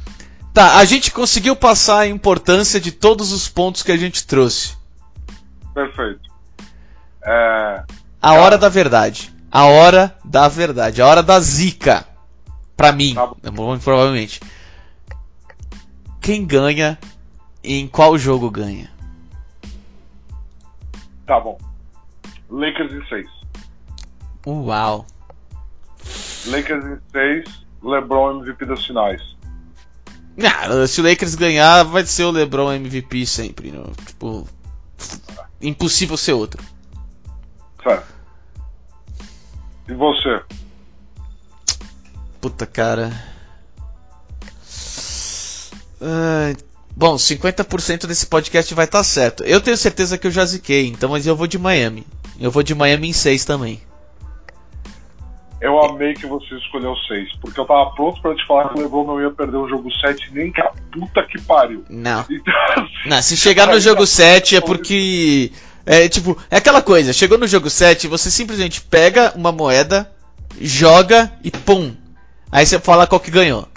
tá, 0.52 0.78
a 0.78 0.86
gente 0.86 1.12
conseguiu 1.12 1.56
passar 1.56 2.00
a 2.00 2.08
importância 2.08 2.80
de 2.80 2.92
todos 2.92 3.32
os 3.32 3.48
pontos 3.48 3.84
que 3.84 3.92
a 3.92 3.98
gente 3.98 4.26
trouxe. 4.26 4.74
Perfeito. 5.76 6.22
É, 7.24 7.84
A 8.20 8.34
hora 8.34 8.58
da 8.58 8.68
verdade. 8.68 9.32
A 9.52 9.66
hora 9.66 10.16
da 10.26 10.48
verdade. 10.48 11.04
A 11.04 11.08
hora 11.08 11.22
da 11.22 11.40
zica. 11.40 12.04
Pra 12.76 12.92
mim, 12.92 13.14
Tá 13.14 13.28
provavelmente. 13.82 14.42
Quem 16.26 16.44
ganha 16.44 16.98
e 17.64 17.76
em 17.80 17.88
qual 17.88 18.18
jogo 18.18 18.50
ganha? 18.50 18.90
tá 21.28 21.40
bom. 21.40 21.56
Lakers 22.50 22.92
em 22.94 23.06
6. 23.08 23.28
Uau. 24.48 25.06
Lakers 26.48 26.84
em 26.84 27.00
6. 27.12 27.66
LeBron 27.84 28.40
MVP 28.40 28.66
das 28.66 28.84
finais. 28.84 29.22
Ah, 30.44 30.88
se 30.88 31.00
o 31.00 31.04
Lakers 31.04 31.36
ganhar, 31.36 31.84
vai 31.84 32.04
ser 32.04 32.24
o 32.24 32.32
LeBron 32.32 32.74
MVP 32.74 33.24
sempre. 33.28 33.72
né? 33.72 33.84
Tipo, 34.08 34.48
impossível 35.62 36.18
ser 36.18 36.34
outro. 36.34 36.64
Certo. 37.84 38.16
E 39.88 39.94
você? 39.94 40.42
Puta 42.42 42.66
cara. 42.66 43.35
Ai, 46.02 46.56
bom, 46.96 47.16
50% 47.16 48.06
desse 48.06 48.28
podcast 48.28 48.74
vai 48.74 48.86
estar 48.86 49.04
certo. 49.04 49.44
Eu 49.44 49.62
tenho 49.62 49.78
certeza 49.78 50.18
que 50.18 50.28
eu 50.28 50.32
já 50.32 50.46
ziquei, 50.46 50.88
então 50.88 51.10
mas 51.10 51.26
eu 51.26 51.36
vou 51.36 51.48
de 51.48 51.58
Miami. 51.58 52.06
Eu 52.40 52.52
vou 52.52 52.64
de 52.64 52.76
Miami 52.76 53.10
em 53.10 53.14
6 53.14 53.46
também. 53.46 53.82
Eu 55.62 55.84
amei 55.84 56.14
que 56.14 56.28
você 56.28 56.54
escolheu 56.56 56.96
6, 57.08 57.38
porque 57.42 57.60
eu 57.60 57.66
tava 57.66 57.90
pronto 57.92 58.22
pra 58.22 58.36
te 58.36 58.46
falar 58.46 58.70
que 58.70 58.78
o 58.78 58.82
LeBron 58.82 59.08
não 59.08 59.22
ia 59.22 59.32
perder 59.32 59.58
o 59.58 59.68
jogo 59.68 59.90
7 59.92 60.32
nem 60.34 60.52
que 60.52 60.62
a 60.62 60.72
puta 60.92 61.24
que 61.24 61.42
pariu. 61.42 61.84
Não. 61.90 62.26
Então, 62.30 62.54
assim, 62.76 63.10
Não, 63.10 63.22
se 63.22 63.38
chegar 63.38 63.68
no 63.68 63.80
jogo 63.80 64.06
7 64.06 64.58
é 64.58 64.62
porque. 64.62 65.52
É 65.86 66.10
tipo, 66.10 66.38
é 66.50 66.58
aquela 66.58 66.82
coisa, 66.82 67.14
chegou 67.14 67.38
no 67.38 67.48
jogo 67.48 67.70
7, 67.70 68.08
você 68.08 68.32
simplesmente 68.32 68.82
pega 68.82 69.34
uma 69.36 69.52
moeda, 69.52 70.12
joga 70.60 71.32
e 71.44 71.52
pum. 71.52 71.96
Aí 72.52 72.66
você 72.66 72.80
fala 72.80 73.06
qual 73.06 73.20
que 73.20 73.30
ganhou. 73.30 73.68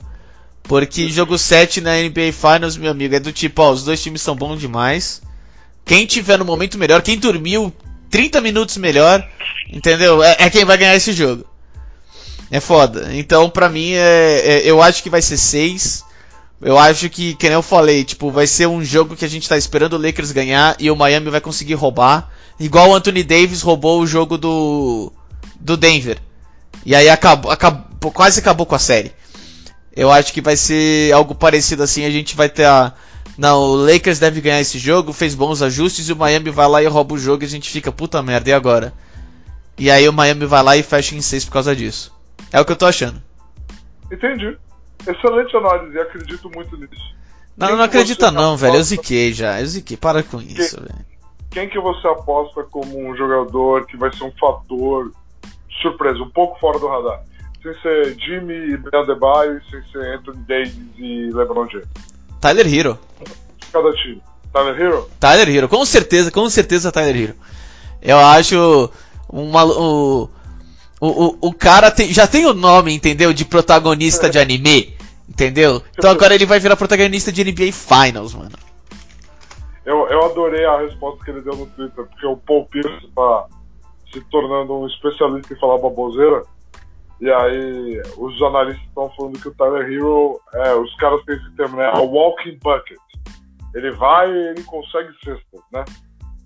Porque 0.69 1.09
jogo 1.09 1.39
7 1.39 1.81
na 1.81 1.97
NBA 1.97 2.31
Finals, 2.31 2.77
meu 2.77 2.91
amigo, 2.91 3.15
é 3.15 3.19
do 3.19 3.33
tipo, 3.33 3.63
ó, 3.63 3.73
os 3.73 3.85
dois 3.85 4.03
times 4.03 4.21
são 4.21 4.37
bons 4.37 4.61
demais. 4.61 5.23
Quem 5.83 6.05
tiver 6.05 6.39
no 6.39 6.45
momento 6.45 6.77
melhor, 6.77 7.01
quem 7.01 7.19
dormiu 7.19 7.73
30 8.11 8.43
minutos 8.43 8.77
melhor, 8.77 9.27
entendeu? 9.73 10.23
É, 10.23 10.37
é 10.41 10.51
quem 10.51 10.67
vai 10.67 10.77
ganhar 10.77 10.95
esse 10.95 11.15
jogo. 11.15 11.47
É 12.51 12.61
foda. 12.61 13.09
Então, 13.15 13.49
pra 13.49 13.71
mim, 13.71 13.93
é, 13.93 14.43
é- 14.45 14.63
eu 14.71 14.83
acho 14.83 15.03
que 15.03 15.09
vai 15.09 15.23
ser 15.23 15.39
6. 15.39 16.05
Eu 16.61 16.79
acho 16.79 17.09
que, 17.09 17.37
nem 17.43 17.53
eu 17.53 17.63
falei, 17.63 18.05
tipo, 18.05 18.31
vai 18.31 18.47
ser 18.47 18.67
um 18.67 18.85
jogo 18.85 19.17
que 19.17 19.25
a 19.25 19.29
gente 19.29 19.49
tá 19.49 19.57
esperando 19.57 19.95
o 19.95 19.99
Lakers 19.99 20.33
ganhar 20.33 20.77
e 20.79 20.91
o 20.91 20.97
Miami 20.97 21.31
vai 21.31 21.41
conseguir 21.41 21.75
roubar. 21.75 22.31
Igual 22.61 22.91
o 22.91 22.95
Anthony 22.95 23.23
Davis 23.23 23.63
roubou 23.63 24.01
o 24.01 24.07
jogo 24.07 24.37
do. 24.37 25.13
do 25.59 25.77
Denver. 25.77 26.19
E 26.85 26.95
aí 26.95 27.09
acabou, 27.09 27.51
acabou, 27.51 28.11
quase 28.11 28.41
acabou 28.41 28.67
com 28.67 28.75
a 28.75 28.79
série. 28.79 29.13
Eu 29.95 30.11
acho 30.11 30.33
que 30.33 30.41
vai 30.41 30.57
ser 30.57 31.13
algo 31.13 31.35
parecido 31.35 31.83
assim, 31.83 32.05
a 32.05 32.11
gente 32.11 32.37
vai 32.37 32.49
ter 32.49 32.65
a. 32.67 32.93
Não, 33.37 33.61
o 33.61 33.77
Lakers 33.77 34.19
deve 34.19 34.41
ganhar 34.41 34.61
esse 34.61 34.79
jogo, 34.79 35.13
fez 35.13 35.35
bons 35.35 35.63
ajustes 35.63 36.09
e 36.09 36.13
o 36.13 36.17
Miami 36.17 36.51
vai 36.51 36.69
lá 36.69 36.83
e 36.83 36.87
rouba 36.87 37.15
o 37.15 37.19
jogo 37.19 37.45
e 37.45 37.47
a 37.47 37.49
gente 37.49 37.71
fica, 37.71 37.93
puta 37.93 38.23
merda, 38.23 38.51
e 38.51 38.53
agora? 38.53 38.93
E 39.79 39.91
aí 39.91 40.09
o 40.09 40.13
Miami 40.13 40.45
vai 40.45 40.63
lá 40.63 40.77
e 40.77 40.83
fecha 40.83 41.15
em 41.15 41.21
6 41.21 41.45
por 41.45 41.53
causa 41.53 41.75
disso. 41.75 42.13
É 42.53 42.61
o 42.61 42.65
que 42.65 42.73
eu 42.73 42.77
tô 42.77 42.87
achando. 42.87 43.23
entendi. 44.11 44.57
Excelente 45.07 45.57
análise, 45.57 45.97
e 45.97 46.01
acredito 46.01 46.51
muito 46.51 46.77
nisso. 46.77 47.15
Não, 47.57 47.69
Quem 47.69 47.77
não 47.77 47.85
acredita 47.85 48.31
não, 48.31 48.57
velho. 48.57 48.71
Eu 48.71 48.81
aposta? 48.81 48.97
ziquei 48.97 49.33
já. 49.33 49.61
Eu 49.61 49.67
ziquei. 49.67 49.97
Para 49.97 50.23
com 50.23 50.41
isso, 50.41 50.81
velho. 50.81 51.07
Quem 51.51 51.69
que 51.69 51.79
você 51.79 52.07
aposta 52.07 52.63
como 52.65 52.99
um 52.99 53.17
jogador 53.17 53.87
que 53.87 53.97
vai 53.97 54.13
ser 54.15 54.25
um 54.25 54.33
fator 54.39 55.13
surpresa, 55.81 56.19
um 56.19 56.31
pouco 56.31 56.59
fora 56.61 56.79
do 56.79 56.87
radar? 56.89 57.23
Sem 57.69 57.83
ser 57.83 58.19
Jimmy 58.19 58.55
e 58.55 58.77
Ben 58.79 59.01
Adebayo, 59.01 59.61
sem 59.71 59.83
ser 59.93 60.15
Anthony 60.15 60.39
Davis 60.49 60.75
e 60.97 61.31
LeBron 61.33 61.69
James. 61.69 61.89
Tyler 62.41 62.73
Hero. 62.73 62.99
Cada 63.71 63.93
time. 63.93 64.23
Tyler 64.53 64.81
Hero? 64.81 65.11
Tyler 65.21 65.49
Hero. 65.49 65.69
Com 65.69 65.85
certeza, 65.85 66.31
com 66.31 66.49
certeza 66.49 66.91
Tyler 66.91 67.17
Hero. 67.17 67.35
Eu 68.01 68.19
acho 68.19 68.91
uma, 69.29 69.65
o, 69.65 70.31
o, 71.01 71.49
o, 71.49 71.53
cara 71.53 71.91
tem, 71.91 72.13
já 72.13 72.27
tem 72.27 72.47
o 72.47 72.55
nome, 72.55 72.95
entendeu? 72.95 73.35
De 73.35 73.45
protagonista 73.45 74.31
de 74.31 74.39
anime. 74.39 74.97
Entendeu? 75.29 75.83
Então 75.93 76.11
agora 76.11 76.35
ele 76.35 76.47
vai 76.47 76.59
virar 76.59 76.77
protagonista 76.77 77.31
de 77.31 77.45
NBA 77.45 77.73
Finals, 77.73 78.35
mano. 78.35 78.57
Eu, 79.85 80.07
eu 80.09 80.25
adorei 80.25 80.65
a 80.65 80.81
resposta 80.81 81.23
que 81.23 81.31
ele 81.31 81.43
deu 81.43 81.55
no 81.55 81.67
Twitter, 81.67 82.05
porque 82.07 82.27
o 82.27 82.37
Paul 82.37 82.65
Pierce 82.67 83.09
tá 83.15 83.47
se 84.11 84.21
tornando 84.31 84.75
um 84.75 84.87
especialista 84.87 85.53
em 85.53 85.59
falar 85.59 85.79
baboseira. 85.79 86.43
E 87.21 87.31
aí 87.31 88.01
os 88.17 88.41
analistas 88.43 88.87
estão 88.87 89.11
falando 89.11 89.41
que 89.41 89.49
o 89.49 89.55
Tyler 89.55 89.91
Hero, 89.91 90.41
é, 90.55 90.75
os 90.75 90.95
caras 90.97 91.23
têm 91.25 91.37
esse 91.37 91.51
termo, 91.57 91.77
né? 91.77 91.87
A 91.87 92.01
walking 92.01 92.59
bucket. 92.63 92.99
Ele 93.75 93.91
vai 93.93 94.31
e 94.31 94.49
ele 94.49 94.63
consegue 94.65 95.13
cestas, 95.25 95.61
né? 95.73 95.85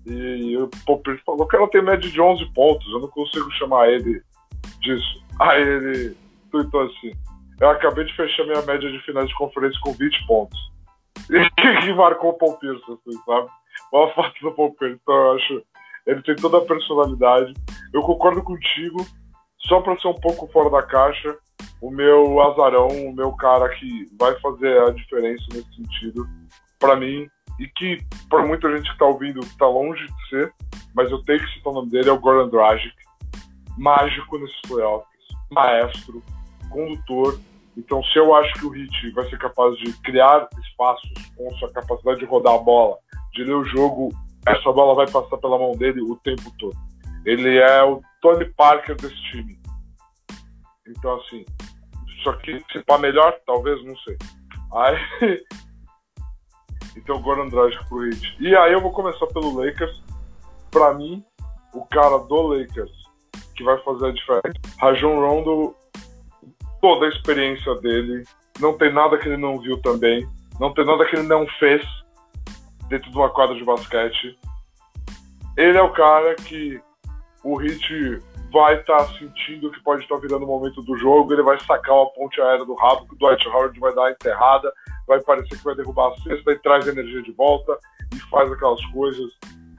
E 0.05 0.57
o 0.57 0.67
Pierce 0.67 1.23
falou 1.25 1.47
que 1.47 1.55
ela 1.55 1.69
tem 1.69 1.81
média 1.81 2.09
de 2.09 2.19
11 2.19 2.45
pontos, 2.53 2.91
eu 2.91 2.99
não 2.99 3.07
consigo 3.07 3.49
chamar 3.51 3.89
ele 3.89 4.21
disso. 4.81 5.23
Aí 5.39 5.61
ele 5.61 6.17
tweetou 6.51 6.81
assim: 6.81 7.11
Eu 7.61 7.69
acabei 7.69 8.03
de 8.03 8.15
fechar 8.15 8.43
minha 8.45 8.61
média 8.63 8.91
de 8.91 8.99
finais 9.05 9.29
de 9.29 9.35
conferência 9.35 9.79
com 9.81 9.93
20 9.93 10.27
pontos. 10.27 10.73
E 11.85 11.93
marcou 11.93 12.31
o 12.31 12.33
Paul 12.33 12.57
Pierce, 12.57 12.83
assim, 12.83 13.17
sabe? 13.25 13.47
Uma 13.91 14.13
foto 14.13 14.33
do 14.41 14.71
Pierce, 14.71 14.99
então 15.01 15.15
eu 15.15 15.33
acho. 15.33 15.63
Ele 16.05 16.21
tem 16.21 16.35
toda 16.35 16.57
a 16.57 16.65
personalidade. 16.65 17.53
Eu 17.93 18.01
concordo 18.01 18.43
contigo, 18.43 19.05
só 19.67 19.81
pra 19.81 19.97
ser 19.97 20.07
um 20.07 20.13
pouco 20.13 20.47
fora 20.51 20.69
da 20.69 20.83
caixa, 20.83 21.37
o 21.81 21.89
meu 21.89 22.41
azarão, 22.41 22.87
o 22.87 23.13
meu 23.13 23.31
cara 23.33 23.69
que 23.69 24.07
vai 24.19 24.37
fazer 24.39 24.81
a 24.81 24.91
diferença 24.91 25.43
nesse 25.53 25.75
sentido, 25.75 26.27
pra 26.79 26.95
mim, 26.95 27.27
e 27.59 27.67
que 27.67 27.99
pra 28.29 28.45
muita 28.45 28.75
gente 28.75 28.91
que 28.91 28.97
tá 28.97 29.05
ouvindo 29.05 29.39
tá 29.57 29.67
longe 29.67 30.05
de 30.05 30.29
ser, 30.29 30.53
mas 30.93 31.09
eu 31.11 31.21
tenho 31.23 31.39
que 31.39 31.53
citar 31.53 31.71
o 31.71 31.75
nome 31.75 31.89
dele, 31.89 32.09
é 32.09 32.11
o 32.11 32.19
Goran 32.19 32.49
Dragic. 32.49 32.93
Mágico 33.77 34.37
nesses 34.37 34.61
playoffs, 34.61 35.07
maestro, 35.51 36.21
condutor. 36.69 37.39
Então, 37.75 38.03
se 38.03 38.19
eu 38.19 38.35
acho 38.35 38.53
que 38.53 38.65
o 38.65 38.75
Heat 38.75 39.11
vai 39.13 39.27
ser 39.29 39.39
capaz 39.39 39.75
de 39.77 39.91
criar 40.01 40.47
espaços 40.61 41.11
com 41.35 41.49
sua 41.55 41.71
capacidade 41.71 42.19
de 42.19 42.25
rodar 42.25 42.53
a 42.53 42.59
bola, 42.59 42.97
de 43.33 43.43
ler 43.43 43.55
o 43.55 43.63
jogo 43.63 44.09
essa 44.45 44.71
bola 44.71 44.93
vai 44.93 45.09
passar 45.09 45.37
pela 45.37 45.57
mão 45.57 45.71
dele 45.71 46.01
o 46.01 46.15
tempo 46.17 46.51
todo. 46.59 46.75
Ele 47.25 47.57
é 47.57 47.83
o 47.83 48.01
Tony 48.23 48.45
Parker 48.53 48.95
desse 48.95 49.21
time. 49.31 49.59
Então, 50.87 51.19
assim, 51.19 51.43
só 52.23 52.31
que 52.37 52.63
se 52.71 52.81
pá 52.85 52.97
melhor, 52.97 53.37
talvez, 53.45 53.83
não 53.83 53.95
sei. 53.97 54.17
Aí. 54.73 55.45
então, 56.95 57.21
Goran 57.21 57.49
Dragic 57.49 57.85
pro 57.89 58.05
Heat. 58.05 58.37
E 58.39 58.55
aí 58.55 58.71
eu 58.71 58.81
vou 58.81 58.93
começar 58.93 59.27
pelo 59.27 59.53
Lakers. 59.53 60.01
Pra 60.71 60.93
mim, 60.93 61.23
o 61.73 61.85
cara 61.85 62.17
do 62.17 62.41
Lakers 62.41 63.03
que 63.55 63.63
vai 63.63 63.77
fazer 63.83 64.07
a 64.07 64.11
diferença. 64.11 64.59
Rajon 64.79 65.19
Rondo, 65.19 65.75
toda 66.81 67.05
a 67.05 67.09
experiência 67.09 67.75
dele, 67.81 68.23
não 68.59 68.77
tem 68.77 68.91
nada 68.91 69.17
que 69.17 69.27
ele 69.27 69.37
não 69.37 69.59
viu 69.59 69.79
também, 69.81 70.27
não 70.59 70.73
tem 70.73 70.85
nada 70.85 71.05
que 71.05 71.15
ele 71.15 71.27
não 71.27 71.45
fez 71.59 71.85
dentro 72.87 73.11
de 73.11 73.17
uma 73.17 73.29
quadra 73.29 73.55
de 73.55 73.63
basquete. 73.63 74.39
Ele 75.55 75.77
é 75.77 75.81
o 75.81 75.93
cara 75.93 76.33
que 76.35 76.81
o 77.43 77.57
Hit 77.57 78.21
vai 78.51 78.79
estar 78.79 78.97
tá 78.97 79.07
sentindo 79.17 79.71
que 79.71 79.81
pode 79.83 80.03
estar 80.03 80.15
tá 80.15 80.21
virando 80.21 80.45
o 80.45 80.47
momento 80.47 80.81
do 80.83 80.95
jogo, 80.97 81.33
ele 81.33 81.41
vai 81.41 81.59
sacar 81.59 81.95
uma 81.95 82.09
ponte 82.11 82.39
aérea 82.39 82.65
do 82.65 82.75
rabo, 82.75 83.07
que 83.07 83.15
o 83.15 83.17
Dwight 83.17 83.47
Howard 83.49 83.79
vai 83.79 83.93
dar 83.93 84.05
a 84.05 84.11
enterrada, 84.11 84.71
vai 85.07 85.19
parecer 85.21 85.57
que 85.57 85.63
vai 85.63 85.75
derrubar 85.75 86.11
a 86.11 86.15
cesta 86.21 86.51
e 86.51 86.59
traz 86.59 86.87
a 86.87 86.91
energia 86.91 87.21
de 87.23 87.31
volta 87.31 87.77
e 88.13 88.19
faz 88.29 88.51
aquelas 88.51 88.83
coisas. 88.87 89.31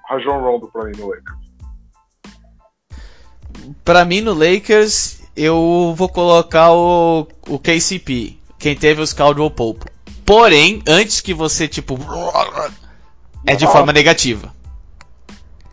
Rajon 0.09 0.41
Rondo 0.41 0.69
pra 0.69 0.85
mim 0.85 0.93
no 0.99 1.09
Lakers. 1.09 1.45
Pra 3.85 4.05
mim 4.05 4.21
no 4.21 4.35
Lakers, 4.35 5.23
eu 5.37 5.95
vou 5.97 6.09
colocar 6.09 6.73
o, 6.73 7.27
o 7.49 7.59
KCP, 7.59 8.37
quem 8.59 8.77
teve 8.77 9.01
os 9.01 9.13
Caldwell 9.15 9.51
Pope. 9.51 9.87
Porém, 10.27 10.83
antes 10.87 11.21
que 11.21 11.33
você, 11.33 11.69
tipo, 11.69 11.99
é 13.47 13.55
de 13.55 13.67
forma 13.67 13.93
negativa. 13.93 14.53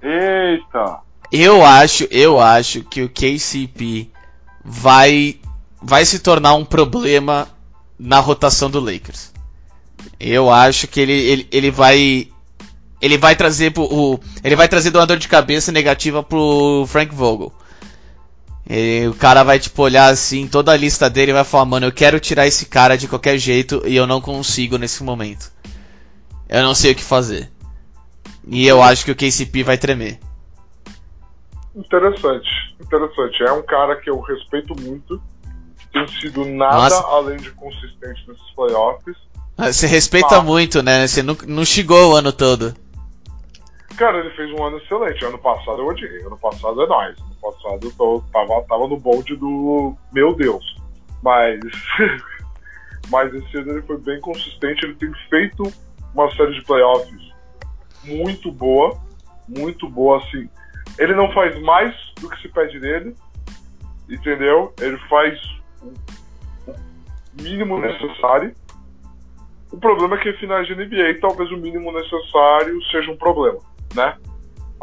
Eita! 0.01 1.10
Eu 1.31 1.65
acho, 1.65 2.07
eu 2.11 2.39
acho 2.41 2.83
que 2.83 3.01
o 3.03 3.09
KCP 3.09 4.09
vai 4.65 5.39
vai 5.81 6.05
se 6.05 6.19
tornar 6.19 6.53
um 6.55 6.65
problema 6.65 7.47
na 7.97 8.19
rotação 8.19 8.69
do 8.69 8.79
Lakers. 8.79 9.31
Eu 10.19 10.51
acho 10.51 10.87
que 10.87 10.99
ele, 10.99 11.13
ele, 11.13 11.47
ele 11.51 11.71
vai 11.71 12.27
ele 13.01 13.17
vai 13.17 13.35
trazer 13.35 13.73
o 13.77 14.19
ele 14.43 14.55
vai 14.55 14.67
trazer 14.67 14.95
uma 14.95 15.07
dor 15.07 15.17
de 15.17 15.27
cabeça 15.27 15.71
negativa 15.71 16.21
pro 16.21 16.85
Frank 16.87 17.15
Vogel. 17.15 17.53
E 18.69 19.07
o 19.07 19.13
cara 19.13 19.43
vai 19.43 19.59
tipo 19.59 19.81
olhar 19.81 20.07
assim 20.07 20.47
toda 20.47 20.71
a 20.71 20.77
lista 20.77 21.09
dele 21.09 21.31
e 21.31 21.33
vai 21.33 21.43
falar, 21.43 21.65
mano, 21.65 21.87
eu 21.87 21.91
quero 21.91 22.19
tirar 22.19 22.45
esse 22.45 22.65
cara 22.65 22.97
de 22.97 23.07
qualquer 23.07 23.37
jeito 23.37 23.81
e 23.85 23.95
eu 23.95 24.05
não 24.05 24.21
consigo 24.21 24.77
nesse 24.77 25.03
momento. 25.03 25.51
Eu 26.47 26.61
não 26.63 26.75
sei 26.75 26.91
o 26.91 26.95
que 26.95 27.03
fazer. 27.03 27.49
E 28.47 28.67
eu 28.67 28.81
acho 28.81 29.05
que 29.05 29.11
o 29.11 29.15
KCP 29.15 29.63
vai 29.63 29.77
tremer. 29.77 30.19
Interessante, 31.75 32.75
interessante. 32.79 33.43
É 33.43 33.51
um 33.51 33.63
cara 33.63 33.95
que 33.95 34.09
eu 34.09 34.19
respeito 34.19 34.75
muito. 34.81 35.21
Tem 35.93 36.07
sido 36.07 36.45
nada 36.45 36.77
Nossa. 36.77 37.07
além 37.07 37.37
de 37.37 37.51
consistente 37.51 38.23
nesses 38.27 38.51
playoffs. 38.55 39.15
Ah, 39.57 39.71
você 39.71 39.87
respeita 39.87 40.37
Mas... 40.37 40.45
muito, 40.45 40.81
né? 40.81 41.05
Você 41.05 41.21
não, 41.21 41.35
não 41.47 41.65
chegou 41.65 42.11
o 42.11 42.15
ano 42.15 42.31
todo. 42.31 42.73
Cara, 43.97 44.19
ele 44.19 44.31
fez 44.31 44.51
um 44.53 44.63
ano 44.63 44.77
excelente. 44.77 45.23
Ano 45.23 45.37
passado 45.37 45.79
eu 45.79 45.87
odiei. 45.87 46.25
Ano 46.25 46.37
passado 46.37 46.81
é 46.81 46.87
nóis. 46.87 47.19
Ano 47.19 47.35
passado 47.41 47.79
eu 47.83 47.91
tô, 47.91 48.23
tava, 48.31 48.63
tava 48.63 48.87
no 48.87 48.97
bonde 48.97 49.35
do 49.35 49.95
meu 50.11 50.33
Deus. 50.33 50.65
Mas. 51.21 51.59
Mas 53.09 53.33
esse 53.33 53.57
ano 53.57 53.71
ele 53.71 53.81
foi 53.81 53.97
bem 53.97 54.19
consistente. 54.21 54.85
Ele 54.85 54.95
tem 54.95 55.11
feito 55.29 55.63
uma 56.13 56.31
série 56.31 56.53
de 56.53 56.63
playoffs 56.63 57.31
muito 58.03 58.51
boa. 58.51 58.97
Muito 59.47 59.89
boa, 59.89 60.17
assim. 60.17 60.49
Ele 60.97 61.15
não 61.15 61.31
faz 61.31 61.59
mais 61.61 61.95
do 62.19 62.29
que 62.29 62.41
se 62.41 62.49
pede 62.49 62.79
dele, 62.79 63.15
entendeu? 64.09 64.73
Ele 64.79 64.97
faz 65.09 65.39
o, 65.81 67.41
mínimo 67.41 67.79
necessário. 67.79 68.53
O 69.71 69.77
problema 69.77 70.15
é 70.15 70.19
que 70.19 70.33
finais 70.33 70.67
de 70.67 70.75
NBA, 70.75 71.19
talvez 71.21 71.49
o 71.51 71.57
mínimo 71.57 71.91
necessário 71.91 72.81
seja 72.91 73.11
um 73.11 73.17
problema, 73.17 73.59
né? 73.95 74.17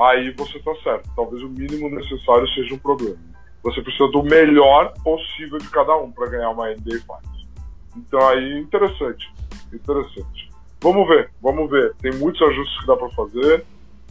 Aí 0.00 0.32
você 0.32 0.58
tá 0.60 0.74
certo. 0.82 1.10
Talvez 1.14 1.42
o 1.42 1.48
mínimo 1.48 1.90
necessário 1.90 2.48
seja 2.48 2.74
um 2.74 2.78
problema. 2.78 3.18
Você 3.62 3.82
precisa 3.82 4.08
do 4.10 4.22
melhor 4.22 4.94
possível 5.02 5.58
de 5.58 5.68
cada 5.68 5.96
um 5.96 6.10
para 6.10 6.30
ganhar 6.30 6.50
uma 6.50 6.70
NBA 6.70 7.00
Finals. 7.00 7.48
Então 7.96 8.28
aí, 8.28 8.58
interessante. 8.60 9.30
Interessante. 9.72 10.50
Vamos 10.80 11.08
ver, 11.08 11.30
vamos 11.42 11.68
ver. 11.68 11.94
Tem 12.00 12.12
muitos 12.14 12.40
ajustes 12.40 12.80
que 12.80 12.86
dá 12.86 12.96
para 12.96 13.10
fazer. 13.10 13.64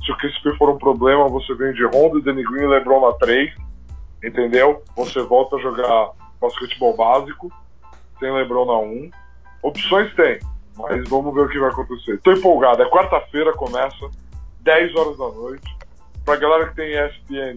Se 0.03 0.11
o 0.11 0.17
KCP 0.17 0.57
for 0.57 0.69
um 0.69 0.77
problema, 0.77 1.27
você 1.27 1.53
vem 1.55 1.73
de 1.73 1.83
Rondo, 1.85 2.21
Danny 2.21 2.43
Green 2.43 2.63
e 2.63 2.67
LeBron 2.67 3.05
na 3.07 3.13
3, 3.13 3.53
entendeu? 4.23 4.83
Você 4.95 5.21
volta 5.21 5.57
a 5.57 5.59
jogar 5.59 6.11
basquetebol 6.39 6.95
básico, 6.95 7.51
tem 8.19 8.31
LeBron 8.31 8.65
na 8.65 8.77
1. 8.77 9.11
Opções 9.63 10.13
tem, 10.15 10.39
mas 10.77 11.07
vamos 11.09 11.33
ver 11.33 11.41
o 11.41 11.49
que 11.49 11.59
vai 11.59 11.69
acontecer. 11.69 12.19
Tô 12.21 12.31
empolgado, 12.31 12.81
é 12.83 12.89
quarta-feira, 12.89 13.51
começa, 13.53 14.09
10 14.61 14.95
horas 14.95 15.17
da 15.17 15.27
noite. 15.27 15.77
Pra 16.23 16.35
galera 16.35 16.69
que 16.69 16.75
tem 16.75 16.93
ESPN, 16.93 17.55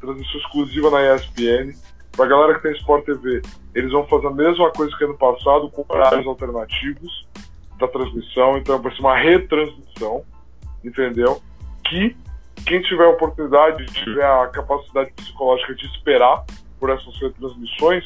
transmissão 0.00 0.40
exclusiva 0.40 0.90
na 0.90 1.14
ESPN. 1.14 1.72
Pra 2.12 2.26
galera 2.26 2.54
que 2.54 2.62
tem 2.62 2.72
Sport 2.72 3.06
TV, 3.06 3.40
eles 3.74 3.90
vão 3.90 4.06
fazer 4.06 4.26
a 4.26 4.32
mesma 4.32 4.70
coisa 4.70 4.94
que 4.96 5.04
ano 5.04 5.16
passado, 5.16 5.70
com 5.70 5.84
horários 5.88 6.26
alternativos 6.26 7.26
da 7.78 7.88
transmissão, 7.88 8.58
então 8.58 8.80
vai 8.80 8.94
ser 8.94 9.00
uma 9.00 9.16
retransmissão, 9.16 10.22
entendeu? 10.84 11.40
Que 11.92 12.16
quem 12.64 12.80
tiver 12.82 13.04
a 13.04 13.10
oportunidade, 13.10 13.84
tiver 13.86 14.24
a 14.24 14.46
capacidade 14.48 15.12
psicológica 15.12 15.74
de 15.74 15.86
esperar 15.86 16.44
por 16.78 16.90
essas 16.90 17.14
retransmissões, 17.20 18.04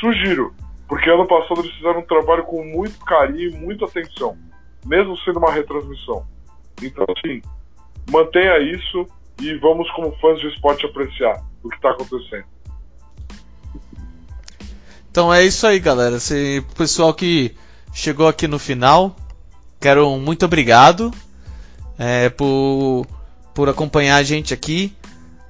sugiro, 0.00 0.54
porque 0.86 1.08
ano 1.08 1.26
passado 1.26 1.60
eles 1.60 1.74
fizeram 1.76 2.00
um 2.00 2.06
trabalho 2.06 2.44
com 2.44 2.62
muito 2.64 2.98
carinho 3.04 3.50
e 3.50 3.56
muita 3.56 3.86
atenção, 3.86 4.36
mesmo 4.84 5.16
sendo 5.18 5.38
uma 5.38 5.52
retransmissão. 5.52 6.26
Então, 6.82 7.04
assim, 7.16 7.42
mantenha 8.10 8.58
isso 8.58 9.06
e 9.40 9.54
vamos, 9.54 9.90
como 9.92 10.12
fãs 10.18 10.38
de 10.40 10.48
esporte, 10.48 10.86
apreciar 10.86 11.42
o 11.62 11.68
que 11.68 11.76
está 11.76 11.90
acontecendo. 11.90 12.44
Então 15.10 15.32
é 15.32 15.44
isso 15.44 15.66
aí, 15.66 15.80
galera. 15.80 16.20
Se 16.20 16.64
pessoal 16.76 17.12
que 17.14 17.56
chegou 17.92 18.28
aqui 18.28 18.46
no 18.46 18.58
final, 18.58 19.16
quero 19.80 20.06
um 20.08 20.20
muito 20.20 20.44
obrigado 20.44 21.10
é, 21.98 22.28
por, 22.28 23.06
por 23.54 23.68
acompanhar 23.68 24.16
a 24.16 24.22
gente 24.22 24.54
aqui. 24.54 24.94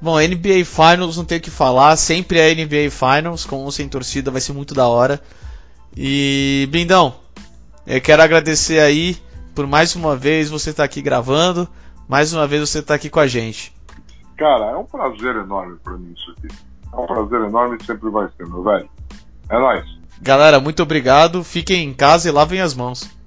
Bom, 0.00 0.16
NBA 0.18 0.64
Finals 0.64 1.16
não 1.16 1.24
tem 1.24 1.38
o 1.38 1.40
que 1.40 1.50
falar, 1.50 1.96
sempre 1.96 2.38
é 2.38 2.54
NBA 2.54 2.90
Finals, 2.90 3.44
com 3.44 3.56
ou 3.64 3.70
sem 3.70 3.88
torcida, 3.88 4.30
vai 4.30 4.40
ser 4.40 4.52
muito 4.52 4.74
da 4.74 4.86
hora. 4.86 5.20
E, 5.96 6.68
Brindão, 6.70 7.16
eu 7.86 8.00
quero 8.00 8.22
agradecer 8.22 8.78
aí 8.78 9.16
por 9.54 9.66
mais 9.66 9.96
uma 9.96 10.14
vez 10.14 10.48
você 10.48 10.70
estar 10.70 10.82
tá 10.82 10.84
aqui 10.84 11.02
gravando, 11.02 11.68
mais 12.08 12.32
uma 12.32 12.46
vez 12.46 12.60
você 12.60 12.78
estar 12.78 12.92
tá 12.92 12.94
aqui 12.94 13.10
com 13.10 13.18
a 13.18 13.26
gente. 13.26 13.74
Cara, 14.36 14.66
é 14.66 14.76
um 14.76 14.84
prazer 14.84 15.34
enorme 15.34 15.76
para 15.82 15.94
mim 15.94 16.14
isso 16.16 16.30
aqui. 16.30 16.54
É 16.92 16.96
um 16.96 17.06
prazer 17.06 17.40
enorme 17.48 17.76
e 17.80 17.84
sempre 17.84 18.08
vai 18.08 18.28
ser, 18.36 18.46
meu 18.46 18.62
velho. 18.62 18.88
É 19.50 19.58
nóis. 19.58 19.84
Galera, 20.22 20.60
muito 20.60 20.80
obrigado, 20.80 21.42
fiquem 21.42 21.88
em 21.88 21.92
casa 21.92 22.28
e 22.28 22.32
lavem 22.32 22.60
as 22.60 22.72
mãos. 22.72 23.17